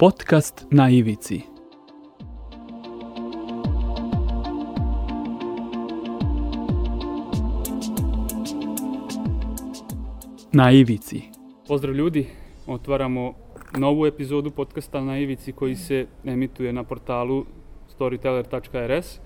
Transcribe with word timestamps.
Podcast 0.00 0.66
na 0.70 0.90
ivici. 0.90 1.42
Na 10.52 10.72
ivici. 10.72 11.22
Pozdrav 11.68 11.94
ljudi, 11.94 12.26
otvaramo 12.66 13.34
novu 13.78 14.06
epizodu 14.06 14.50
podcasta 14.50 15.00
na 15.00 15.18
ivici 15.18 15.52
koji 15.52 15.76
se 15.76 16.06
emituje 16.24 16.72
na 16.72 16.84
portalu 16.84 17.44
storyteller.rs. 17.98 19.18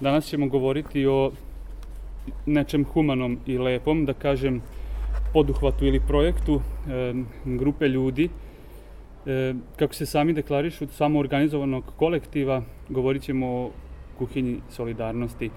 Danas 0.00 0.26
ćemo 0.26 0.48
govoriti 0.48 1.06
o 1.06 1.30
nečem 2.46 2.84
humanom 2.84 3.38
i 3.46 3.58
lepom, 3.58 4.04
da 4.04 4.12
kažem 4.12 4.62
poduhvatu 5.32 5.86
ili 5.86 6.00
projektu 6.00 6.60
e, 6.88 7.14
grupe 7.44 7.88
ljudi 7.88 8.28
E, 9.26 9.54
kako 9.76 9.94
se 9.94 10.06
sami 10.06 10.32
deklarišu, 10.32 10.86
samo 10.92 11.18
organizovanog 11.18 11.84
kolektiva, 11.96 12.62
govorit 12.88 13.22
ćemo 13.22 13.46
o 13.46 13.70
kuhinji 14.18 14.60
solidarnosti. 14.70 15.50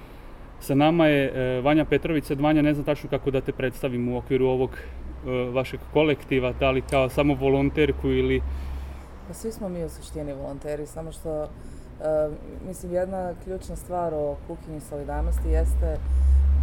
Sa 0.59 0.75
nama 0.75 1.07
je 1.07 1.25
e, 1.25 1.61
Vanja 1.61 1.85
Petrović, 1.85 2.25
sad 2.25 2.41
Vanja 2.41 2.61
ne 2.61 2.73
znam 2.73 2.85
tačno 2.85 3.09
kako 3.09 3.31
da 3.31 3.41
te 3.41 3.51
predstavim 3.51 4.09
u 4.09 4.17
okviru 4.17 4.45
ovog 4.45 4.69
e, 4.71 5.29
vašeg 5.51 5.79
kolektiva, 5.93 6.53
da 6.59 6.71
li 6.71 6.81
kao 6.81 7.09
samo 7.09 7.33
volonterku 7.33 8.07
ili... 8.07 8.41
Pa 9.27 9.33
svi 9.33 9.51
smo 9.51 9.69
mi 9.69 9.83
u 9.83 9.89
suštini 9.89 10.33
volonteri, 10.33 10.85
samo 10.85 11.11
što 11.11 11.43
e, 11.43 11.47
mislim 12.67 12.93
jedna 12.93 13.33
ključna 13.43 13.75
stvar 13.75 14.13
o 14.13 14.35
kuhinji 14.47 14.79
solidarnosti 14.79 15.49
jeste 15.49 15.97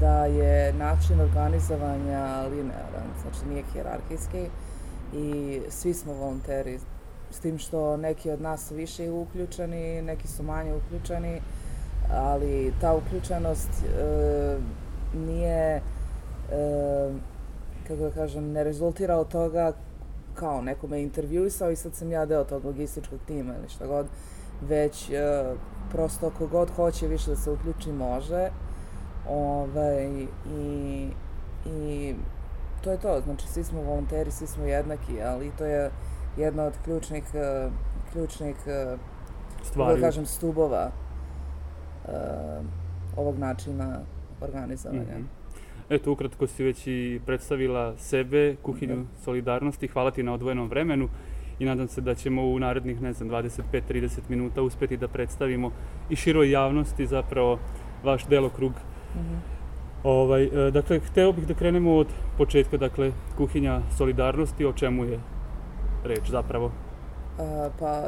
da 0.00 0.26
je 0.26 0.72
način 0.72 1.20
organizovanja 1.20 2.46
linearan, 2.50 3.08
znači 3.22 3.48
nije 3.48 3.64
hjerarhijski 3.72 4.46
i 5.14 5.60
svi 5.68 5.94
smo 5.94 6.12
volonteri 6.12 6.78
s 7.34 7.40
tim 7.40 7.58
što 7.58 7.96
neki 7.96 8.30
od 8.30 8.40
nas 8.40 8.68
su 8.68 8.74
više 8.74 9.10
uključeni, 9.10 10.02
neki 10.02 10.28
su 10.28 10.42
manje 10.42 10.74
uključeni, 10.74 11.40
ali 12.10 12.72
ta 12.80 12.94
uključenost 12.94 13.70
e, 13.70 14.56
nije, 15.16 15.76
e, 15.76 15.82
kako 17.88 18.00
da 18.00 18.10
kažem, 18.10 18.52
ne 18.52 18.64
rezultira 18.64 19.16
od 19.16 19.28
toga 19.28 19.72
kao 20.34 20.62
neko 20.62 20.86
me 20.86 21.02
intervjuisao 21.02 21.70
i 21.70 21.76
sad 21.76 21.94
sam 21.94 22.12
ja 22.12 22.26
deo 22.26 22.44
tog 22.44 22.64
logističkog 22.64 23.18
tima 23.26 23.54
ili 23.58 23.68
šta 23.68 23.86
god, 23.86 24.06
već 24.68 25.10
e, 25.10 25.44
prosto 25.90 26.30
kogod 26.38 26.70
hoće 26.70 27.08
više 27.08 27.30
da 27.30 27.36
se 27.36 27.50
uključi 27.50 27.92
može. 27.92 28.50
Ovaj, 29.28 30.26
i, 30.58 31.08
I 31.66 32.14
to 32.84 32.90
je 32.90 32.98
to, 32.98 33.20
znači 33.20 33.48
svi 33.48 33.64
smo 33.64 33.82
volonteri, 33.82 34.30
svi 34.30 34.46
smo 34.46 34.64
jednaki, 34.64 35.22
ali 35.22 35.52
to 35.58 35.64
je 35.64 35.90
jedna 36.36 36.64
od 36.64 36.72
ključnih, 36.84 37.24
uh, 37.34 37.72
ključnih 38.12 38.56
uh, 38.66 39.00
stvari. 39.62 40.00
da 40.00 40.06
kažem, 40.06 40.26
stubova 40.26 40.90
uh, 42.04 42.12
ovog 43.16 43.38
načina 43.38 44.00
organizovanja. 44.40 45.18
Mm 45.18 45.22
-hmm. 45.22 45.44
Eto, 45.90 46.12
ukratko 46.12 46.46
si 46.46 46.64
već 46.64 46.86
i 46.86 47.20
predstavila 47.26 47.94
sebe, 47.98 48.56
kuhinju 48.62 48.96
da. 48.96 49.22
solidarnosti. 49.24 49.88
Hvala 49.88 50.10
ti 50.10 50.22
na 50.22 50.32
odvojenom 50.32 50.68
vremenu 50.68 51.08
i 51.58 51.64
nadam 51.64 51.88
se 51.88 52.00
da 52.00 52.14
ćemo 52.14 52.42
u 52.42 52.58
narednih, 52.58 53.02
ne 53.02 53.12
znam, 53.12 53.30
25-30 53.30 54.20
minuta 54.28 54.62
uspeti 54.62 54.96
da 54.96 55.08
predstavimo 55.08 55.70
i 56.10 56.16
široj 56.16 56.50
javnosti 56.50 57.06
zapravo 57.06 57.58
vaš 58.04 58.26
delokrug. 58.26 58.72
Mm 58.72 59.18
-hmm. 59.18 59.38
Ovaj, 60.04 60.70
dakle, 60.70 61.00
hteo 61.00 61.32
bih 61.32 61.46
da 61.46 61.54
krenemo 61.54 61.94
od 61.94 62.06
početka, 62.38 62.76
dakle, 62.76 63.12
kuhinja 63.36 63.80
solidarnosti, 63.96 64.64
o 64.64 64.72
čemu 64.72 65.04
je 65.04 65.20
reč 66.04 66.30
zapravo? 66.30 66.70
A, 67.38 67.68
pa, 67.78 68.02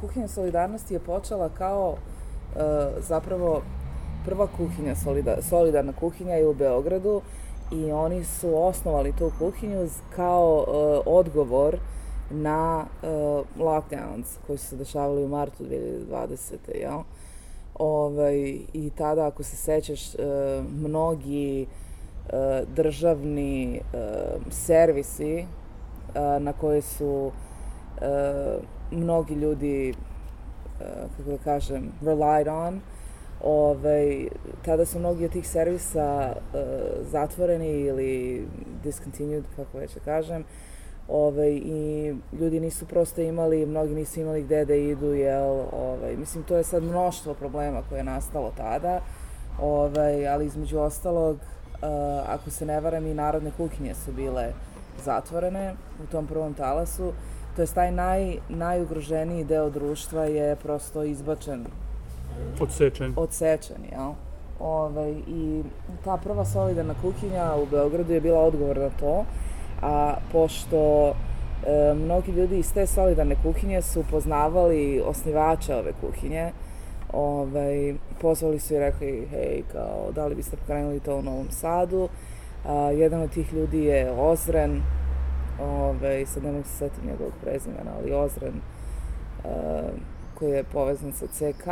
kuhinja 0.00 0.28
solidarnosti 0.28 0.94
je 0.94 1.00
počela 1.00 1.48
kao 1.48 1.96
a, 2.56 2.90
zapravo 2.98 3.62
prva 4.24 4.46
kuhinja, 4.56 4.94
solida, 4.94 5.36
solidarna 5.42 5.92
kuhinja 5.92 6.34
je 6.34 6.48
u 6.48 6.54
Beogradu 6.54 7.22
i 7.72 7.92
oni 7.92 8.24
su 8.24 8.62
osnovali 8.64 9.12
tu 9.18 9.32
kuhinju 9.38 9.88
kao 10.16 10.64
a, 10.68 11.00
odgovor 11.06 11.78
na 12.30 12.86
uh, 13.02 13.08
lockdowns 13.58 14.38
koji 14.46 14.58
su 14.58 14.66
se 14.66 14.76
dešavali 14.76 15.24
u 15.24 15.28
martu 15.28 15.64
2020. 15.64 16.54
Jel? 16.74 16.98
Ovaj, 17.74 18.58
I 18.72 18.90
tada, 18.96 19.26
ako 19.26 19.42
se 19.42 19.56
sećaš, 19.56 20.14
uh, 20.14 20.20
mnogi 20.72 21.66
uh, 21.66 22.68
državni 22.74 23.80
uh, 23.80 24.42
servisi 24.50 25.46
na 26.40 26.52
koje 26.52 26.82
su 26.82 27.32
mnogi 28.90 29.34
ljudi, 29.34 29.94
kako 31.16 31.30
da 31.30 31.38
kažem, 31.44 31.92
relied 32.02 32.48
on. 32.48 32.80
Ovaj, 33.44 34.28
tada 34.64 34.84
su 34.86 34.98
mnogi 34.98 35.24
od 35.24 35.32
tih 35.32 35.48
servisa 35.48 36.32
zatvoreni 37.10 37.80
ili 37.80 38.44
discontinued, 38.82 39.44
kako 39.56 39.78
već 39.78 39.94
da 39.94 40.00
kažem. 40.00 40.44
Ovaj, 41.08 41.50
I 41.52 42.14
ljudi 42.40 42.60
nisu 42.60 42.86
prosto 42.86 43.20
imali, 43.20 43.66
mnogi 43.66 43.94
nisu 43.94 44.20
imali 44.20 44.42
gde 44.42 44.64
da 44.64 44.74
idu, 44.74 45.14
jel, 45.14 45.60
ovaj, 45.72 46.16
mislim, 46.16 46.44
to 46.44 46.56
je 46.56 46.64
sad 46.64 46.82
mnoštvo 46.82 47.34
problema 47.34 47.82
koje 47.88 47.98
je 47.98 48.04
nastalo 48.04 48.52
tada, 48.56 49.00
ove, 49.60 50.26
ali 50.26 50.46
između 50.46 50.78
ostalog, 50.78 51.36
uh, 51.36 51.40
ako 52.26 52.50
se 52.50 52.66
ne 52.66 52.80
varam, 52.80 53.06
i 53.06 53.14
narodne 53.14 53.50
kuhinje 53.56 53.94
su 53.94 54.12
bile 54.12 54.48
uh, 54.48 54.69
zatvorene 55.04 55.74
u 56.04 56.06
tom 56.06 56.26
prvom 56.26 56.54
talasu, 56.54 57.12
to 57.56 57.62
je 57.62 57.66
taj 57.66 57.92
naj, 57.92 58.36
najugroženiji 58.48 59.44
deo 59.44 59.70
društva 59.70 60.24
je 60.24 60.56
prosto 60.56 61.02
izbačen. 61.02 61.66
Odsečen. 62.60 63.12
Odsečen, 63.16 63.84
jel? 63.92 64.12
Ove, 64.60 65.10
I 65.12 65.62
ta 66.04 66.16
prva 66.16 66.44
solidarna 66.44 66.94
kuhinja 67.02 67.54
u 67.62 67.66
Beogradu 67.66 68.12
je 68.12 68.20
bila 68.20 68.40
odgovor 68.40 68.78
na 68.78 68.90
to, 69.00 69.24
a 69.82 70.14
pošto 70.32 71.08
e, 71.08 71.94
mnogi 71.94 72.32
ljudi 72.32 72.58
iz 72.58 72.72
te 72.72 72.86
solidarne 72.86 73.36
kuhinje 73.42 73.82
su 73.82 74.04
poznavali 74.10 75.02
osnivača 75.06 75.78
ove 75.78 75.92
kuhinje, 76.00 76.52
ovaj, 77.12 77.94
pozvali 78.20 78.58
su 78.58 78.74
i 78.74 78.78
rekli, 78.78 79.26
hej, 79.30 79.62
kao, 79.72 80.12
da 80.14 80.26
li 80.26 80.34
biste 80.34 80.56
pokrenuli 80.56 81.00
to 81.00 81.16
u 81.16 81.22
Novom 81.22 81.50
Sadu, 81.50 82.08
A, 82.64 82.90
jedan 82.90 83.22
od 83.22 83.30
tih 83.30 83.52
ljudi 83.52 83.84
je 83.84 84.10
Ozren, 84.10 84.82
ove, 85.60 86.26
sad 86.26 86.44
ne 86.44 86.52
mogu 86.52 86.64
se 86.64 86.76
setiti 86.76 87.06
njegovog 87.06 87.32
prezimena, 87.40 87.90
ali 87.98 88.12
Ozren, 88.12 88.54
a, 89.44 89.82
koji 90.34 90.50
je 90.50 90.64
povezan 90.64 91.12
sa 91.12 91.26
CK. 91.26 91.66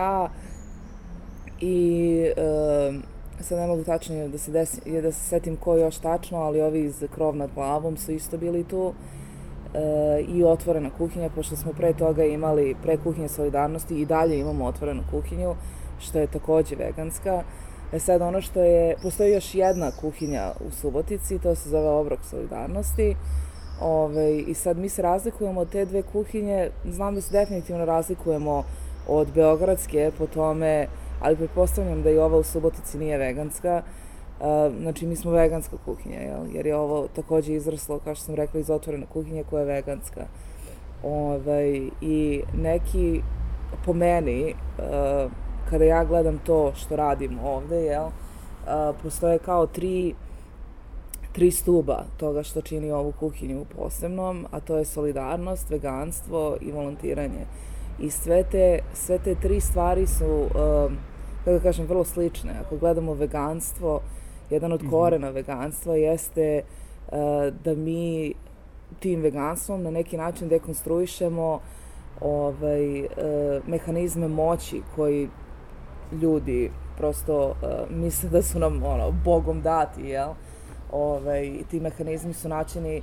I 1.60 2.25
a, 2.37 2.93
sad 3.41 3.59
ne 3.59 3.66
mogu 3.66 3.84
tačno 3.84 4.28
da 4.28 4.38
se, 4.38 4.53
desi, 4.53 5.03
da 5.03 5.12
se 5.12 5.21
setim 5.21 5.56
ko 5.56 5.77
još 5.77 5.98
tačno, 5.98 6.38
ali 6.38 6.62
ovi 6.62 6.81
iz 6.81 7.04
Krov 7.15 7.37
nad 7.37 7.50
glavom 7.54 7.97
su 7.97 8.12
isto 8.12 8.38
bili 8.38 8.65
tu. 8.65 8.93
E, 9.75 10.21
i 10.21 10.44
otvorena 10.44 10.91
kuhinja, 10.98 11.31
pošto 11.34 11.56
smo 11.56 11.72
pre 11.72 11.93
toga 11.93 12.25
imali, 12.25 12.77
pre 12.82 12.97
kuhinje 12.97 13.28
solidarnosti 13.28 14.00
i 14.00 14.06
dalje 14.06 14.38
imamo 14.38 14.65
otvorenu 14.65 15.03
kuhinju, 15.10 15.54
što 15.98 16.19
je 16.19 16.27
takođe 16.27 16.77
veganska. 16.77 17.31
E 17.31 17.68
sad 17.99 18.22
ono 18.22 18.41
što 18.41 18.62
je, 18.62 18.97
postoji 19.03 19.32
još 19.32 19.54
jedna 19.54 19.91
kuhinja 20.00 20.53
u 20.69 20.71
Subotici, 20.71 21.38
to 21.38 21.54
se 21.54 21.69
zove 21.69 21.88
Obrok 21.88 22.19
solidarnosti. 22.31 23.16
Ove, 23.81 24.38
I 24.38 24.54
sad 24.54 24.78
mi 24.78 24.88
se 24.88 25.03
razlikujemo 25.03 25.60
od 25.60 25.71
te 25.71 25.84
dve 25.84 26.03
kuhinje, 26.03 26.71
znam 26.84 27.15
da 27.15 27.21
se 27.21 27.32
definitivno 27.32 27.84
razlikujemo 27.84 28.65
od 29.09 29.32
Beogradske 29.34 30.10
po 30.19 30.27
tome, 30.27 30.87
ali 31.21 31.37
pretpostavljam 31.37 32.03
da 32.03 32.10
i 32.10 32.19
ova 32.19 32.38
u 32.38 32.43
Subotici 32.43 32.98
nije 32.98 33.19
veganska. 33.19 33.83
Uh, 34.41 34.47
znači, 34.80 35.07
mi 35.07 35.16
smo 35.16 35.30
veganska 35.30 35.77
kuhinja, 35.84 36.21
jel? 36.21 36.47
jer 36.53 36.66
je 36.66 36.77
ovo 36.77 37.09
takođe 37.16 37.54
izraslo, 37.54 37.98
kao 37.98 38.15
što 38.15 38.24
sam 38.24 38.34
rekla, 38.34 38.60
iz 38.60 38.71
otvorene 38.71 39.07
kuhinje 39.13 39.45
koja 39.51 39.60
je 39.60 39.66
veganska. 39.66 40.27
Ove, 41.03 41.89
I 42.01 42.42
neki, 42.54 43.22
po 43.84 43.92
meni, 43.92 44.54
uh, 44.78 45.33
kada 45.70 45.84
ja 45.84 46.04
gledam 46.04 46.38
to 46.38 46.72
što 46.76 46.97
radim 46.97 47.38
ovde, 47.44 47.76
jel, 47.76 48.06
a, 48.66 48.92
postoje 49.03 49.38
kao 49.38 49.66
tri, 49.66 50.15
tri 51.32 51.50
stuba 51.50 52.04
toga 52.16 52.42
što 52.42 52.60
čini 52.60 52.91
ovu 52.91 53.12
kuhinju 53.12 53.65
posebnom, 53.76 54.47
a 54.50 54.60
to 54.60 54.78
je 54.78 54.84
solidarnost, 54.84 55.70
veganstvo 55.70 56.56
i 56.60 56.72
volontiranje. 56.72 57.47
I 57.98 58.10
sve 58.10 58.42
te, 58.42 58.78
sve 58.94 59.18
te 59.18 59.34
tri 59.34 59.60
stvari 59.60 60.06
su, 60.06 60.47
kako 61.44 61.50
da 61.50 61.60
kažem, 61.60 61.86
vrlo 61.86 62.04
slične. 62.04 62.53
Ako 62.66 62.76
gledamo 62.76 63.15
veganstvo, 63.15 64.00
jedan 64.50 64.72
od 64.72 64.82
mhm. 64.82 64.91
korena 64.91 65.30
veganstva 65.30 65.97
jeste 65.97 66.62
da 67.65 67.74
mi 67.76 68.34
tim 69.00 69.20
veganstvom 69.20 69.82
na 69.82 69.91
neki 69.91 70.16
način 70.16 70.48
dekonstruišemo 70.48 71.60
ovaj, 72.20 73.00
e, 73.00 73.06
mehanizme 73.66 74.28
moći 74.28 74.82
koji 74.97 75.28
ljudi 76.13 76.71
prosto 76.97 77.47
uh, 77.47 77.97
misle 77.97 78.28
da 78.28 78.43
su 78.43 78.59
nam 78.59 78.83
ono, 78.83 79.10
bogom 79.25 79.63
dati, 79.63 80.03
jel? 80.03 80.28
Ove, 80.93 81.16
ovaj, 81.16 81.63
ti 81.71 81.81
mehanizmi 81.81 82.33
su 82.33 82.49
načini 82.49 83.03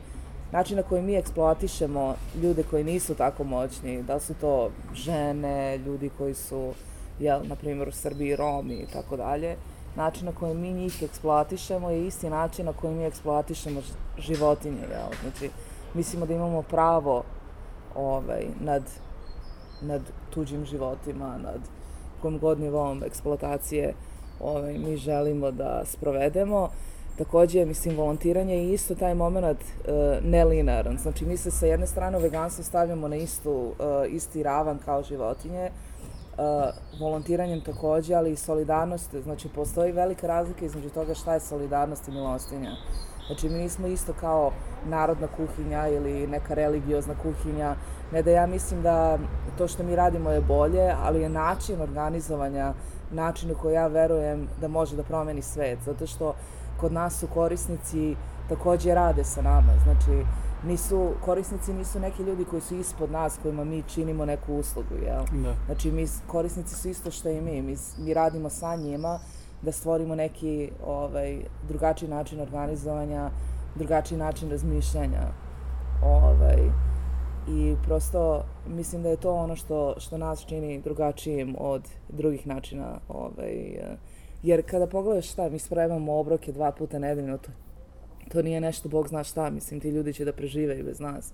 način 0.52 0.78
na 0.78 0.84
koji 0.84 1.02
mi 1.02 1.16
eksploatišemo 1.16 2.16
ljude 2.44 2.64
koji 2.64 2.84
nisu 2.84 3.16
tako 3.16 3.44
moćni, 3.44 4.04
da 4.04 4.20
su 4.20 4.34
to 4.34 4.70
žene, 4.94 5.78
ljudi 5.78 6.10
koji 6.18 6.34
su, 6.34 6.74
jel, 7.20 7.48
na 7.48 7.56
primjer 7.56 7.88
u 7.88 7.92
Srbiji 7.92 8.36
Romi 8.36 8.74
i 8.74 8.88
tako 8.94 9.18
dalje, 9.18 9.56
način 9.96 10.26
na 10.26 10.32
koji 10.32 10.56
mi 10.56 10.74
njih 10.74 11.04
eksploatišemo 11.04 11.90
je 11.90 12.08
isti 12.08 12.30
način 12.30 12.66
na 12.66 12.74
koji 12.74 12.96
mi 12.96 13.06
eksploatišemo 13.06 13.82
životinje, 14.18 14.82
jel? 14.82 15.12
Znači, 15.22 15.50
mislimo 15.94 16.26
da 16.26 16.34
imamo 16.34 16.62
pravo 16.62 17.24
ovaj, 17.96 18.46
nad, 18.60 18.84
nad 19.82 20.02
tuđim 20.30 20.66
životima, 20.66 21.38
nad 21.38 21.60
kom 22.26 22.40
god 22.40 22.60
nivom 22.60 23.04
eksploatacije 23.04 23.94
ovaj, 24.40 24.78
mi 24.78 24.98
želimo 24.98 25.52
da 25.52 25.82
sprovedemo. 25.86 26.70
Takođe, 27.18 27.66
mislim, 27.66 27.98
volontiranje 27.98 28.56
je 28.56 28.74
isto 28.74 28.96
taj 28.96 29.14
moment 29.14 29.58
uh, 29.62 30.26
nelinaran. 30.26 30.98
Znači, 30.98 31.26
mi 31.26 31.38
se 31.38 31.52
sa 31.52 31.66
jedne 31.66 31.88
strane 31.88 32.18
u 32.18 32.22
veganstvu 32.22 32.64
stavljamo 32.64 33.08
na 33.08 33.16
istu, 33.16 33.52
uh, 33.52 33.76
isti 34.10 34.44
ravan 34.44 34.80
kao 34.86 35.04
životinje, 35.04 35.70
uh, 35.70 37.00
volontiranjem 37.00 37.62
takođe, 37.62 38.16
ali 38.16 38.32
i 38.32 38.36
solidarnost. 38.36 39.16
Znači, 39.24 39.50
postoji 39.56 39.92
velika 39.92 40.28
razlika 40.28 40.66
između 40.66 40.90
toga 40.90 41.14
šta 41.14 41.34
je 41.34 41.40
solidarnost 41.40 42.08
i 42.08 42.12
milostinja. 42.12 42.72
Znači, 43.28 43.50
mi 43.50 43.58
nismo 43.58 43.88
isto 43.88 44.14
kao 44.20 44.52
narodna 44.86 45.28
kuhinja 45.28 45.88
ili 45.88 46.28
neka 46.28 46.54
religiozna 46.54 47.14
kuhinja. 47.24 47.76
Ne 48.12 48.22
da 48.22 48.32
ja 48.32 48.48
mislim 48.48 48.82
da 48.82 49.18
to 49.58 49.68
što 49.68 49.84
mi 49.84 49.96
radimo 49.96 50.30
je 50.30 50.42
bolje, 50.42 50.96
ali 51.04 51.22
je 51.22 51.30
način 51.30 51.82
organizovanja, 51.82 52.74
način 53.12 53.52
u 53.52 53.56
koji 53.56 53.74
ja 53.74 53.88
verujem 53.88 54.48
da 54.62 54.68
može 54.68 54.96
da 54.96 55.04
promeni 55.04 55.42
svet. 55.42 55.80
Zato 55.86 56.08
što 56.08 56.36
kod 56.80 56.94
nas 56.94 57.20
su 57.20 57.28
korisnici 57.28 58.16
takođe 58.50 58.94
rade 58.94 59.24
sa 59.24 59.42
nama. 59.42 59.74
Znači, 59.84 60.26
nisu, 60.68 61.12
korisnici 61.26 61.74
nisu 61.74 62.00
neki 62.00 62.24
ljudi 62.24 62.46
koji 62.46 62.62
su 62.62 62.76
ispod 62.76 63.12
nas, 63.12 63.40
kojima 63.42 63.64
mi 63.64 63.84
činimo 63.84 64.26
neku 64.26 64.56
uslugu, 64.56 64.96
jel? 65.06 65.26
Da. 65.44 65.56
Znači, 65.66 65.92
mi, 65.92 66.08
korisnici 66.28 66.76
su 66.76 66.90
isto 66.90 67.12
što 67.12 67.30
i 67.30 67.42
mi. 67.42 67.62
Mi, 67.62 67.78
mi 67.98 68.14
radimo 68.14 68.50
sa 68.50 68.76
njima 68.76 69.20
da 69.66 69.72
stvorimo 69.72 70.16
neki 70.16 70.70
ovaj, 70.86 71.38
drugačiji 71.68 72.10
način 72.10 72.42
organizovanja, 72.42 73.30
drugačiji 73.76 74.18
način 74.18 74.50
razmišljanja. 74.52 75.22
Ovaj, 76.04 76.70
I 77.48 77.76
prosto 77.84 78.46
mislim 78.68 79.04
da 79.04 79.10
je 79.10 79.18
to 79.18 79.34
ono 79.34 79.56
što, 79.56 79.96
što 79.98 80.18
nas 80.18 80.46
čini 80.46 80.82
drugačijim 80.82 81.56
od 81.60 81.90
drugih 82.10 82.48
načina. 82.48 83.00
Ovaj, 83.08 83.80
jer 84.44 84.64
kada 84.70 84.88
pogledaš 84.88 85.32
šta, 85.32 85.50
mi 85.50 85.60
spremamo 85.60 86.14
obroke 86.14 86.52
dva 86.52 86.72
puta 86.72 87.00
nedeljno, 87.00 87.38
to, 87.38 87.52
to 88.32 88.42
nije 88.42 88.62
nešto, 88.62 88.90
Bog 88.90 89.08
zna 89.08 89.24
šta, 89.24 89.50
mislim, 89.50 89.80
ti 89.80 89.90
ljudi 89.90 90.14
će 90.14 90.26
da 90.26 90.34
prežive 90.34 90.80
i 90.80 90.84
bez 90.84 91.00
nas. 91.00 91.34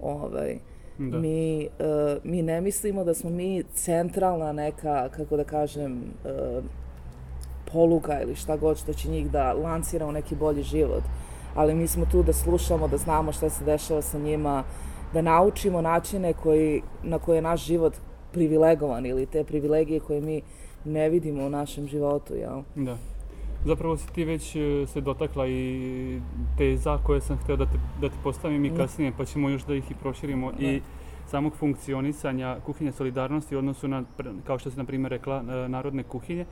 Ovaj, 0.00 0.58
Da. 0.98 1.18
Mi, 1.18 1.68
uh, 1.78 2.24
mi 2.24 2.42
ne 2.42 2.60
mislimo 2.60 3.04
da 3.04 3.14
smo 3.14 3.30
mi 3.30 3.62
centralna 3.74 4.52
neka, 4.52 5.08
kako 5.08 5.36
da 5.36 5.44
kažem, 5.44 6.02
uh, 6.24 6.64
poluga 7.74 8.20
ili 8.22 8.34
šta 8.34 8.56
god 8.56 8.78
što 8.78 8.92
će 8.92 9.08
njih 9.08 9.30
da 9.30 9.52
lansira 9.52 10.06
u 10.06 10.12
neki 10.12 10.36
bolji 10.36 10.62
život. 10.62 11.02
Ali 11.54 11.74
mi 11.74 11.86
smo 11.86 12.06
tu 12.06 12.22
da 12.22 12.32
slušamo, 12.32 12.88
da 12.88 12.96
znamo 12.96 13.32
šta 13.32 13.50
se 13.50 13.64
dešava 13.64 14.02
sa 14.02 14.18
njima, 14.18 14.62
da 15.12 15.22
naučimo 15.22 15.82
načine 15.82 16.32
koji, 16.32 16.82
na 17.02 17.18
koje 17.18 17.36
je 17.36 17.42
naš 17.42 17.66
život 17.66 17.94
privilegovan 18.32 19.06
ili 19.06 19.26
te 19.26 19.44
privilegije 19.44 20.00
koje 20.00 20.20
mi 20.20 20.40
ne 20.84 21.08
vidimo 21.08 21.46
u 21.46 21.50
našem 21.50 21.88
životu, 21.88 22.34
jel? 22.34 22.62
Da. 22.74 22.96
Zapravo 23.64 23.96
si 23.96 24.12
ti 24.12 24.24
već 24.24 24.56
e, 24.56 24.86
se 24.86 25.00
dotakla 25.00 25.46
i 25.48 26.20
teza 26.58 26.98
koje 27.06 27.20
sam 27.20 27.36
hteo 27.36 27.56
da, 27.56 27.66
te, 27.66 27.78
da 28.00 28.08
ti 28.08 28.16
postavim 28.22 28.64
i 28.64 28.70
Da. 28.70 28.76
kasnije, 28.76 29.12
pa 29.18 29.24
ćemo 29.24 29.48
još 29.48 29.64
da 29.64 29.74
ih 29.74 29.90
i 29.90 29.94
proširimo. 29.94 30.52
Da. 30.52 30.66
I 30.66 30.80
samog 31.26 31.54
funkcionisanja 31.56 32.56
kuhinje 32.66 32.92
solidarnosti 32.92 33.56
u 33.56 33.58
odnosu 33.58 33.88
na, 33.88 34.02
kao 34.46 34.58
što 34.58 34.70
si 34.70 34.76
na 34.76 34.84
primjer 34.84 35.10
rekla, 35.10 35.36
e, 35.36 35.68
narodne 35.68 36.02
kuhinje, 36.02 36.44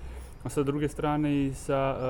a 0.44 0.48
sa 0.48 0.62
druge 0.62 0.88
strane 0.88 1.36
i 1.36 1.54
sa, 1.54 1.96
e, 1.96 2.04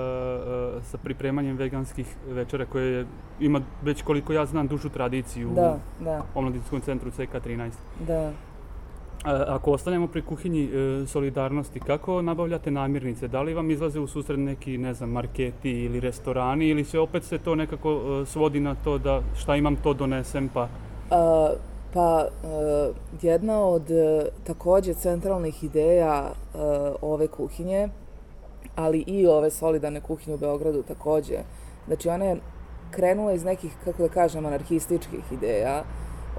e, 0.79 0.83
sa 0.83 0.99
pripremanjem 0.99 1.57
veganskih 1.57 2.07
večera 2.29 2.67
koje 2.67 2.87
je- 2.89 3.07
ima 3.41 3.61
već 3.83 4.03
koliko 4.03 4.33
ja 4.33 4.47
znam 4.47 4.69
dužu 4.69 4.89
tradiciju 4.89 5.51
Da, 5.55 5.79
da, 6.01 6.23
u 6.35 6.39
omladinskom 6.39 6.81
centru 6.81 7.11
CK13. 7.11 7.71
da. 8.01 8.31
A, 9.25 9.45
ako 9.49 9.73
ostanemo 9.73 10.07
pri 10.07 10.23
kuhinji 10.23 10.65
e, 10.65 11.07
solidarnosti, 11.07 11.81
kako 11.81 12.23
nabavljate 12.23 12.71
namirnice? 12.71 13.29
Da 13.29 13.43
li 13.43 13.55
vam 13.55 13.71
izlaze 13.71 14.01
u 14.01 14.07
susret 14.07 14.39
neki, 14.39 14.79
ne 14.79 14.95
znam, 14.95 15.11
marketi 15.11 15.71
ili 15.73 16.01
restorani 16.01 16.69
ili 16.69 16.85
se 16.85 16.99
opet 16.99 17.25
se 17.25 17.39
to 17.39 17.55
nekako 17.55 17.91
e, 18.23 18.27
svodi 18.27 18.61
na 18.61 18.75
to 18.75 18.99
da 18.99 19.23
šta 19.37 19.57
imam 19.57 19.77
to 19.77 19.95
donesem 19.95 20.49
pa... 20.49 20.69
A, 21.11 21.51
pa, 21.95 22.25
e, 22.45 22.93
jedna 23.23 23.61
od 23.61 23.91
e, 23.91 24.25
takođe 24.45 24.95
centralnih 24.95 25.65
ideja 25.65 26.25
e, 26.25 26.59
ove 27.03 27.27
kuhinje, 27.29 27.89
ali 28.77 29.05
i 29.07 29.27
ove 29.27 29.51
solidarne 29.51 30.01
kuhinje 30.01 30.35
u 30.35 30.39
Beogradu 30.39 30.83
takođe, 30.83 31.39
znači 31.87 32.09
ona 32.09 32.25
je 32.25 32.37
krenula 32.91 33.33
iz 33.33 33.45
nekih, 33.45 33.73
kako 33.85 34.03
da 34.03 34.09
kažem, 34.09 34.47
anarhističkih 34.47 35.33
ideja, 35.33 35.85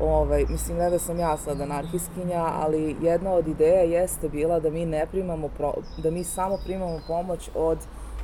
Ovaj, 0.02 0.46
mislim, 0.50 0.78
ne 0.78 0.90
da 0.90 1.00
sam 1.00 1.20
ja 1.20 1.38
sad 1.38 1.62
anarhistkinja, 1.62 2.44
ali 2.44 2.96
jedna 3.02 3.32
od 3.32 3.48
ideja 3.48 3.82
jeste 3.82 4.30
bila 4.30 4.60
da 4.60 4.70
mi 4.70 4.86
ne 4.86 5.06
primamo, 5.12 5.50
pro, 5.58 5.74
da 5.98 6.12
mi 6.12 6.24
samo 6.24 6.58
primamo 6.66 7.00
pomoć 7.08 7.50
od 7.56 7.78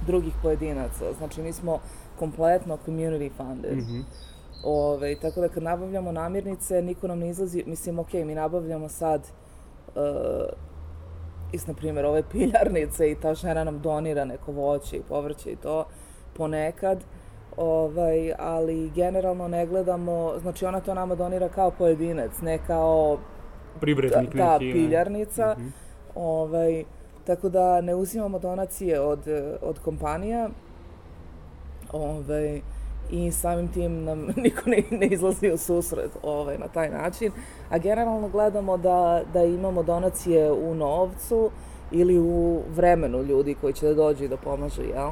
drugih 0.07 0.33
pojedinaca. 0.41 1.13
Znači, 1.17 1.41
mi 1.41 1.53
smo 1.53 1.79
kompletno 2.19 2.77
community 2.85 3.31
funded. 3.37 3.77
Mhm. 3.77 3.99
Ove, 4.63 5.15
tako 5.19 5.41
da 5.41 5.49
kad 5.49 5.63
nabavljamo 5.63 6.11
namirnice, 6.11 6.81
niko 6.81 7.07
nam 7.07 7.19
ne 7.19 7.29
izlazi, 7.29 7.63
mislim, 7.67 7.99
ok, 7.99 8.13
mi 8.13 8.35
nabavljamo 8.35 8.89
sad 8.89 9.21
uh, 9.21 10.03
iz, 11.51 11.67
na 11.67 11.73
primjer, 11.73 12.05
ove 12.05 12.23
piljarnice 12.31 13.11
i 13.11 13.15
ta 13.15 13.33
žena 13.33 13.63
nam 13.63 13.79
donira 13.79 14.25
neko 14.25 14.51
voće 14.51 14.97
i 14.97 15.01
povrće 15.09 15.51
i 15.51 15.55
to 15.55 15.85
ponekad, 16.33 17.03
ovaj, 17.57 18.33
ali 18.39 18.89
generalno 18.95 19.47
ne 19.47 19.65
gledamo, 19.65 20.33
znači 20.39 20.65
ona 20.65 20.79
to 20.79 20.93
nama 20.93 21.15
donira 21.15 21.49
kao 21.49 21.71
pojedinac, 21.71 22.31
ne 22.41 22.59
kao 22.67 23.17
ta, 23.73 23.79
Privrednik 23.79 24.31
ta 24.37 24.53
neki. 24.53 24.65
ne? 24.65 24.73
piljarnica. 24.73 25.55
Mhm. 25.57 25.67
Ovaj, 26.15 26.83
tako 27.25 27.49
da 27.49 27.81
ne 27.81 27.95
uzimamo 27.95 28.39
donacije 28.39 28.99
od, 28.99 29.19
od 29.61 29.79
kompanija 29.79 30.49
ovaj, 31.91 32.61
i 33.11 33.31
samim 33.31 33.67
tim 33.67 34.03
nam 34.03 34.27
niko 34.43 34.69
ne, 34.69 34.83
ne 34.91 35.07
izlazi 35.07 35.51
u 35.51 35.57
susret 35.57 36.11
ovaj, 36.23 36.57
na 36.57 36.67
taj 36.67 36.89
način. 36.89 37.31
A 37.69 37.77
generalno 37.77 38.29
gledamo 38.29 38.77
da, 38.77 39.21
da 39.33 39.43
imamo 39.43 39.83
donacije 39.83 40.51
u 40.51 40.75
novcu 40.75 41.49
ili 41.91 42.19
u 42.19 42.61
vremenu 42.75 43.23
ljudi 43.23 43.55
koji 43.61 43.73
će 43.73 43.87
da 43.87 43.93
dođu 43.93 44.23
i 44.23 44.27
da 44.27 44.37
pomažu, 44.37 44.81
jel? 44.81 45.09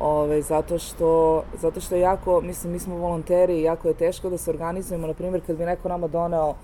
Ove, 0.00 0.42
zato, 0.42 0.78
što, 0.78 1.42
zato 1.60 1.80
što 1.80 1.94
je 1.94 2.00
jako, 2.00 2.40
mislim, 2.40 2.72
mi 2.72 2.78
smo 2.78 2.96
volonteri 2.96 3.58
i 3.58 3.62
jako 3.62 3.88
je 3.88 3.94
teško 3.94 4.30
da 4.30 4.38
se 4.38 4.50
organizujemo. 4.50 5.06
Na 5.06 5.14
primjer, 5.14 5.42
kad 5.46 5.56
bi 5.56 5.64
neko 5.64 5.88
nama 5.88 6.08
doneo 6.08 6.54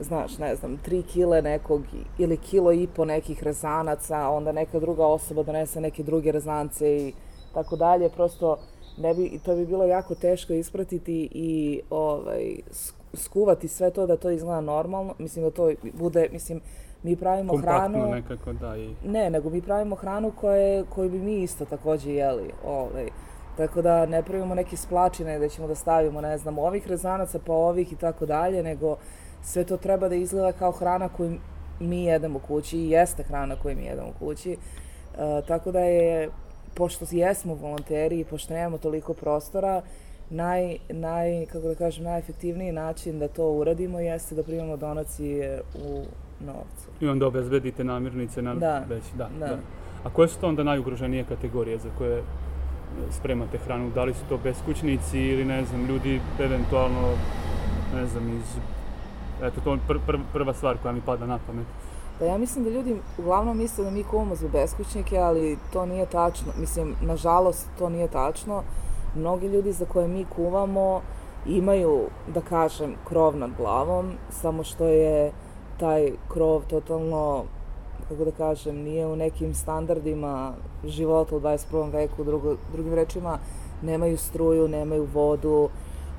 znaš, 0.00 0.38
ne 0.38 0.56
znam, 0.56 0.76
tri 0.76 1.02
kile 1.02 1.42
nekog 1.42 1.82
ili 2.18 2.36
kilo 2.36 2.72
i 2.72 2.86
po 2.96 3.04
nekih 3.04 3.42
rezanaca, 3.42 4.28
onda 4.28 4.52
neka 4.52 4.80
druga 4.80 5.06
osoba 5.06 5.42
donese 5.42 5.80
neke 5.80 6.02
druge 6.02 6.32
rezance 6.32 6.96
i 6.96 7.12
tako 7.54 7.76
dalje, 7.76 8.08
prosto 8.08 8.56
ne 8.98 9.14
bi, 9.14 9.38
to 9.44 9.56
bi 9.56 9.66
bilo 9.66 9.84
jako 9.84 10.14
teško 10.14 10.52
ispratiti 10.52 11.28
i 11.32 11.80
ovaj, 11.90 12.56
sk- 12.70 12.94
skuvati 13.14 13.68
sve 13.68 13.90
to 13.90 14.06
da 14.06 14.16
to 14.16 14.30
izgleda 14.30 14.60
normalno, 14.60 15.14
mislim 15.18 15.44
da 15.44 15.50
to 15.50 15.72
bude, 15.94 16.28
mislim, 16.32 16.60
mi 17.02 17.16
pravimo 17.16 17.52
Kompaktno 17.52 17.98
hranu, 17.98 18.14
nekako, 18.14 18.52
da. 18.52 18.76
I... 18.76 18.94
ne, 19.04 19.30
nego 19.30 19.50
mi 19.50 19.62
pravimo 19.62 19.96
hranu 19.96 20.32
koje, 20.40 20.84
koju 20.94 21.10
bi 21.10 21.18
mi 21.18 21.42
isto 21.42 21.64
takođe 21.64 22.12
jeli, 22.12 22.50
ovaj. 22.66 23.08
Tako 23.56 23.82
da 23.82 24.06
ne 24.06 24.22
pravimo 24.22 24.54
neke 24.54 24.76
splačine 24.76 25.38
da 25.38 25.48
ćemo 25.48 25.68
da 25.68 25.74
stavimo, 25.74 26.20
ne 26.20 26.38
znam, 26.38 26.58
ovih 26.58 26.88
rezanaca 26.88 27.38
pa 27.46 27.52
ovih 27.52 27.92
i 27.92 27.96
tako 27.96 28.26
dalje, 28.26 28.62
nego 28.62 28.96
sve 29.42 29.64
to 29.64 29.76
treba 29.76 30.08
da 30.08 30.14
izgleda 30.14 30.52
kao 30.52 30.72
hrana 30.72 31.08
koju 31.08 31.38
mi 31.80 32.04
jedemo 32.04 32.38
kući 32.38 32.78
i 32.78 32.90
jeste 32.90 33.22
hrana 33.22 33.56
koju 33.62 33.76
mi 33.76 33.84
jedemo 33.84 34.12
kući. 34.18 34.52
E, 34.52 34.56
tako 35.48 35.72
da 35.72 35.80
je, 35.80 36.30
pošto 36.76 37.06
jesmo 37.10 37.54
volonteri 37.54 38.20
i 38.20 38.24
pošto 38.24 38.54
nemamo 38.54 38.78
toliko 38.78 39.14
prostora, 39.14 39.82
naj, 40.30 40.78
naj, 40.88 41.46
kako 41.46 41.68
da 41.68 41.74
kažem, 41.74 42.04
najefektivniji 42.04 42.72
način 42.72 43.18
da 43.18 43.28
to 43.28 43.50
uradimo 43.50 44.00
jeste 44.00 44.34
da 44.34 44.42
primamo 44.42 44.76
donacije 44.76 45.60
u 45.74 46.02
novcu. 46.40 46.88
I 47.00 47.08
onda 47.08 47.26
obezbedite 47.26 47.84
namirnice 47.84 48.42
na 48.42 48.54
Da, 48.54 48.84
već, 48.88 49.04
da, 49.18 49.28
da. 49.40 49.46
da. 49.46 49.58
A 50.04 50.10
koje 50.10 50.28
su 50.28 50.40
to 50.40 50.48
onda 50.48 50.62
najugroženije 50.62 51.24
kategorije 51.24 51.78
za 51.78 51.88
koje 51.98 52.22
spremate 53.10 53.58
hranu? 53.58 53.90
Da 53.90 54.04
li 54.04 54.14
su 54.14 54.20
to 54.28 54.38
beskućnici 54.44 55.18
ili 55.18 55.44
ne 55.44 55.64
znam, 55.64 55.86
ljudi 55.86 56.20
eventualno, 56.40 57.12
ne 57.94 58.06
znam, 58.06 58.36
iz... 58.36 58.56
Eto, 59.42 59.60
to 59.64 59.72
je 59.72 59.78
pr 59.88 59.98
pr 60.06 60.18
prva 60.32 60.54
stvar 60.54 60.76
koja 60.82 60.92
mi 60.92 61.00
pada 61.00 61.26
na 61.26 61.38
pamet. 61.46 61.66
Pa 62.18 62.24
ja 62.24 62.38
mislim 62.38 62.64
da 62.64 62.70
ljudi 62.70 62.96
uglavnom 63.18 63.56
misle 63.56 63.84
da 63.84 63.90
mi 63.90 64.04
kuvamo 64.04 64.34
za 64.34 64.48
beskućnike, 64.48 65.18
ali 65.18 65.58
to 65.72 65.86
nije 65.86 66.06
tačno. 66.06 66.52
Mislim, 66.60 66.94
nažalost, 67.02 67.66
to 67.78 67.88
nije 67.88 68.08
tačno. 68.08 68.62
Mnogi 69.14 69.46
ljudi 69.46 69.72
za 69.72 69.84
koje 69.84 70.08
mi 70.08 70.26
kuvamo 70.36 71.00
imaju, 71.46 72.00
da 72.34 72.40
kažem, 72.40 72.94
krov 73.08 73.36
nad 73.36 73.50
glavom, 73.56 74.12
samo 74.30 74.64
što 74.64 74.84
je 74.84 75.32
taj 75.80 76.12
krov 76.28 76.62
totalno, 76.66 77.44
kako 78.08 78.24
da 78.24 78.30
kažem, 78.30 78.76
nije 78.76 79.06
u 79.06 79.16
nekim 79.16 79.54
standardima 79.54 80.52
života 80.84 81.36
u 81.36 81.40
21. 81.40 81.92
veku, 81.92 82.24
drugo, 82.24 82.56
drugim 82.72 82.94
rečima, 82.94 83.38
nemaju 83.82 84.18
struju, 84.18 84.68
nemaju 84.68 85.08
vodu, 85.14 85.68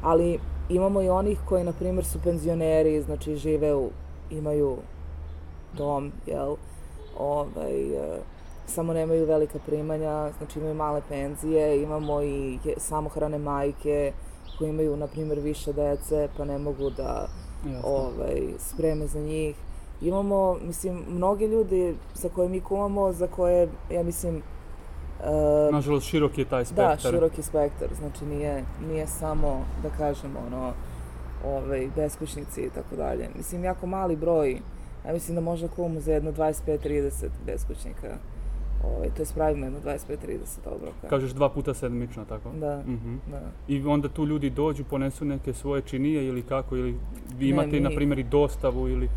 ali 0.02 0.40
imamo 0.70 1.02
i 1.02 1.10
onih 1.10 1.40
koji, 1.46 1.64
na 1.64 1.74
primjer, 1.74 2.06
su 2.06 2.20
penzioneri, 2.24 3.02
znači 3.02 3.36
žive 3.36 3.76
u, 3.76 3.90
imaju 4.30 4.78
dom, 5.74 6.12
jel, 6.26 6.56
ovaj, 7.18 7.96
e, 7.96 8.20
samo 8.66 8.94
nemaju 8.94 9.26
velika 9.26 9.60
primanja, 9.66 10.32
znači 10.38 10.60
imaju 10.60 10.74
male 10.74 11.02
penzije, 11.10 11.84
imamo 11.84 12.22
i 12.22 12.60
samohrane 12.78 13.38
majke 13.38 14.14
koji 14.58 14.70
imaju, 14.70 14.98
na 14.98 15.08
primjer, 15.08 15.40
više 15.40 15.74
dece, 15.74 16.28
pa 16.38 16.46
ne 16.46 16.58
mogu 16.58 16.90
da 16.90 17.28
ovaj, 17.84 18.42
spreme 18.60 19.08
za 19.08 19.20
njih. 19.20 19.56
Imamo, 20.02 20.58
mislim, 20.62 21.04
mnogi 21.10 21.46
ljudi 21.46 21.96
sa 22.14 22.30
koje 22.30 22.50
mi 22.50 22.62
kumamo, 22.62 23.14
za 23.14 23.28
koje, 23.28 23.70
ja 23.92 24.04
mislim, 24.04 24.42
Uh, 25.20 25.74
Nažalost, 25.74 26.08
širok 26.08 26.38
je 26.38 26.46
taj 26.46 26.66
spektar. 26.66 26.98
Da, 27.04 27.10
širok 27.10 27.38
je 27.38 27.44
spektar, 27.44 27.90
znači 27.98 28.26
nije, 28.26 28.64
nije 28.90 29.08
samo, 29.08 29.66
da 29.84 29.90
kažemo, 29.90 30.40
ono, 30.48 30.74
ovaj, 31.46 31.88
beskućnici 31.96 32.62
i 32.62 32.70
tako 32.70 32.96
dalje. 32.96 33.30
Mislim, 33.36 33.64
jako 33.64 33.88
mali 33.88 34.16
broj, 34.16 34.62
ja 35.08 35.14
mislim 35.14 35.36
da 35.36 35.42
možda 35.42 35.68
kumamo 35.68 36.00
za 36.00 36.14
jedno 36.14 36.32
25-30 36.32 37.30
beskućnika. 37.46 38.18
Ovaj, 38.84 39.10
to 39.10 39.22
je 39.22 39.26
spravimo 39.26 39.66
jedno 39.66 39.80
25-30 39.86 39.98
obroka. 40.66 41.08
Kažeš 41.10 41.32
dva 41.32 41.50
puta 41.50 41.74
sedmično, 41.74 42.26
tako? 42.26 42.50
Da, 42.60 42.78
uh 42.78 42.88
mhm. 42.88 43.16
-huh. 43.16 43.32
da. 43.32 43.42
I 43.68 43.86
onda 43.86 44.10
tu 44.10 44.26
ljudi 44.26 44.50
dođu, 44.50 44.84
ponesu 44.84 45.26
neke 45.26 45.54
svoje 45.54 45.82
činije 45.82 46.26
ili 46.26 46.42
kako, 46.42 46.78
ili 46.78 46.96
vi 47.38 47.50
imate, 47.50 47.72
ne, 47.72 47.80
mi... 47.80 47.90
na 47.90 47.90
primjer, 47.96 48.20
i 48.20 48.24
dostavu 48.24 48.88
ili... 48.88 49.10